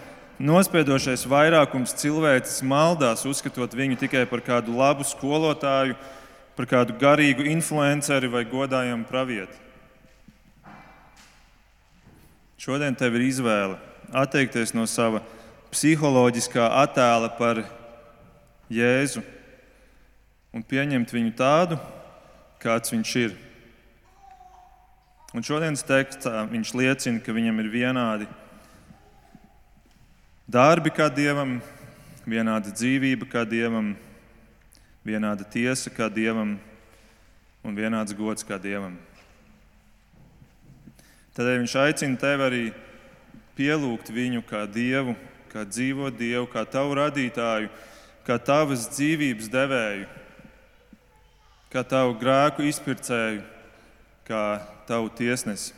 [0.40, 5.92] nospiedošais vairākums cilvēks maldās, uzskatot viņu tikai par kādu labu skolotāju,
[6.56, 9.60] par kādu garīgu influenceri vai godājumu pravieti.
[12.56, 13.76] Šodien tev ir izvēle
[14.08, 15.20] atteikties no sava
[15.68, 17.60] psiholoģiskā attēla par
[18.72, 19.20] Jēzu
[20.56, 21.76] un pieņemt viņu tādu,
[22.56, 23.38] kāds viņš ir.
[25.36, 28.34] Un šodienas tekstā viņš liecina, ka viņam ir vienādi
[30.48, 31.58] darbi kā dievam,
[32.24, 33.92] vienāda dzīvība kā dievam,
[35.04, 36.56] vienāda tiesa kā dievam
[37.64, 38.96] un vienāds gods kā dievam.
[41.36, 42.62] Tādēļ viņš aicina tevi arī
[43.58, 45.14] pielūgt viņu kā dievu,
[45.52, 47.68] kā dzīvo dievu, kā tavu radītāju,
[48.24, 50.08] kā tavas dzīvības devēju,
[51.68, 53.44] kā tavu grēku izpircēju,
[54.24, 54.42] kā
[54.88, 55.76] tavu tiesnesi.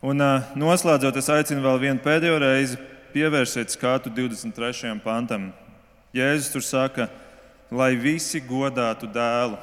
[0.00, 0.16] Un
[0.56, 2.78] noslēdzot, es aicinu vēl vienu pēdējo reizi
[3.12, 4.94] pievērsiet skatu 23.
[5.04, 5.50] pantam.
[6.16, 7.10] Jēzus tur saka,
[7.68, 9.58] lai visi godātu dēlu.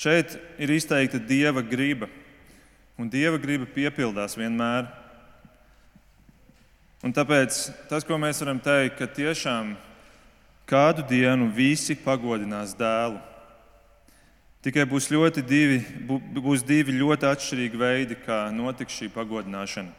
[0.00, 2.08] Šeit ir izteikta dieva griba,
[2.96, 4.88] un dieva griba piepildās vienmēr.
[7.04, 7.60] Un tāpēc
[7.90, 9.74] tas, ko mēs varam teikt, ka tiešām
[10.64, 13.20] kādu dienu visi pagodinās dēlu.
[14.62, 15.06] Tikai būs,
[15.46, 15.78] divi,
[16.34, 19.92] būs divi ļoti atšķirīgi veidi, kā notiks šī pagodināšana.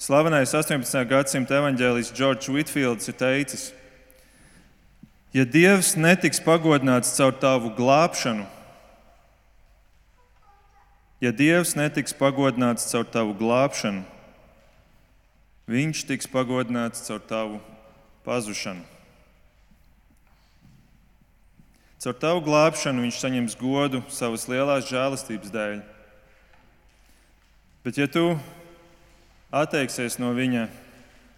[0.00, 1.04] Slavenais 18.
[1.04, 3.66] gadsimta evanģēlijs Džordžs Whitfields ir teicis,
[5.36, 8.46] ja Dievs netiks pagodināts caur tavu glābšanu,
[11.20, 14.06] ja Dievs netiks pagodināts caur tavu glābšanu,
[15.70, 17.60] Viņš tiks pagodināts caur tavu
[18.26, 18.82] pazušanu.
[22.00, 25.82] Caur tavu glābšanu viņš saņems godu savas lielās žēlastības dēļ.
[27.84, 28.22] Bet, ja tu
[29.52, 30.62] atteiksies no viņa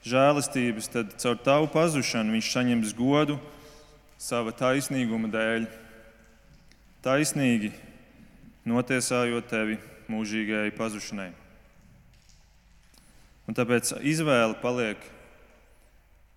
[0.07, 3.41] žēlastības, tad caur tavu pazušanu viņš saņems godu
[4.23, 5.67] sava taisnīguma dēļ.
[7.03, 7.75] Taisnīgi
[8.63, 9.83] notiesājot tevi
[10.15, 11.31] mūžīgajai pazušanai.
[13.51, 15.11] Un tāpēc izvēle paliek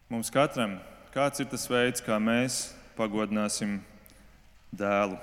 [0.09, 0.79] mums katram,
[1.13, 3.83] kāds ir tas veids, kā mēs pagodināsim
[4.75, 5.17] dēlu.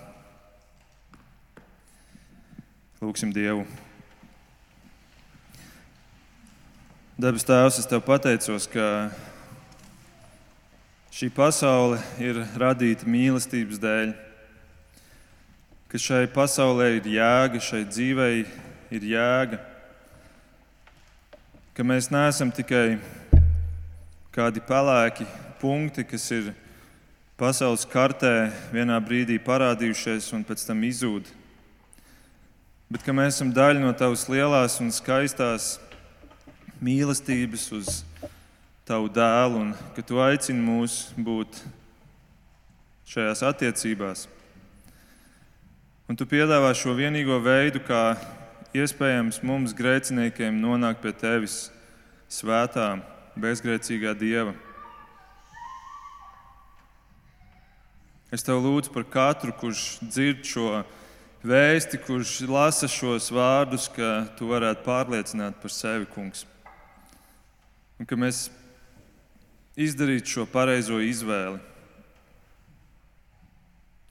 [3.03, 3.67] Lūksim Dievu!
[7.19, 9.11] Debes Tēvs, es Tev pateicos, ka
[11.13, 14.15] šī pasaule ir radīta mīlestības dēļ,
[15.93, 18.47] ka šai pasaulē ir jēga, šai dzīvei
[18.97, 19.61] ir jēga,
[21.77, 22.97] ka mēs neesam tikai
[24.33, 25.29] kādi pelēki
[25.61, 26.55] punkti, kas ir
[27.43, 31.27] pasaules kartē vienā brīdī parādījušies un pēc tam izzūd,
[32.87, 35.73] bet ka mēs esam daļa no Tavas lielās un skaistās
[36.79, 37.91] mīlestības uz
[38.87, 41.59] tavu dēlu un ka tu aicini mūs būt
[43.11, 44.29] šajās attiecībās.
[46.07, 48.21] Un tu piedāvā šo vienīgo veidu, kā
[48.71, 51.65] iespējams mums, grēciniekiem, nonākt pie tevis
[52.31, 53.01] svētā,
[53.35, 54.55] bezgrēcīgā dieva.
[58.33, 60.69] Es tev lūdzu par katru, kurš dzird šo
[61.45, 66.47] vēsti, kurš lasa šos vārdus, ka tu varētu pārliecināt par sevi, kungs.
[68.01, 68.47] un ka mēs
[69.77, 71.61] izdarītu šo pareizo izvēli.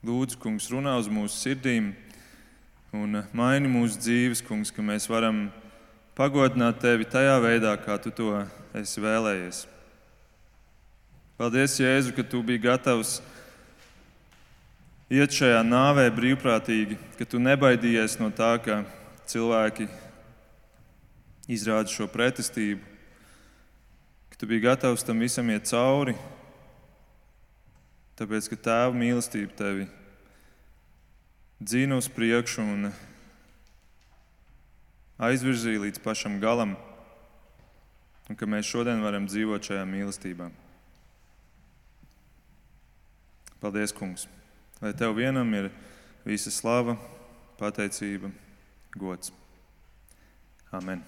[0.06, 1.90] Lūdzu, kungs, runā uz mūsu sirdīm
[2.94, 5.48] un maini mūsu dzīves, kungs, ka mēs varam
[6.14, 8.46] pagodināt tevi tajā veidā, kā tu to
[8.78, 9.66] esi vēlējies.
[11.42, 13.18] Paldies, Jēzu, ka tu biji gatavs
[15.12, 18.80] iet šajā nāvē brīvprātīgi, ka tu nebaidījies no tā, ka
[19.28, 19.84] cilvēki
[21.52, 22.80] izrāda šo pretestību,
[24.32, 26.16] ka tu biji gatavs tam visam iet cauri,
[28.16, 29.88] tāpēc ka tēva mīlestība tevi
[31.62, 32.90] dzīvo uz priekšu un
[35.22, 36.72] aizvirzīja līdz pašam galam,
[38.32, 40.48] un ka mēs šodien varam dzīvot šajā mīlestībā.
[43.62, 44.24] Paldies, Kungs!
[44.82, 45.68] Lai Tev vienam ir
[46.26, 46.96] visa slava,
[47.60, 48.32] pateicība,
[48.98, 49.30] gods.
[50.74, 51.04] Amen!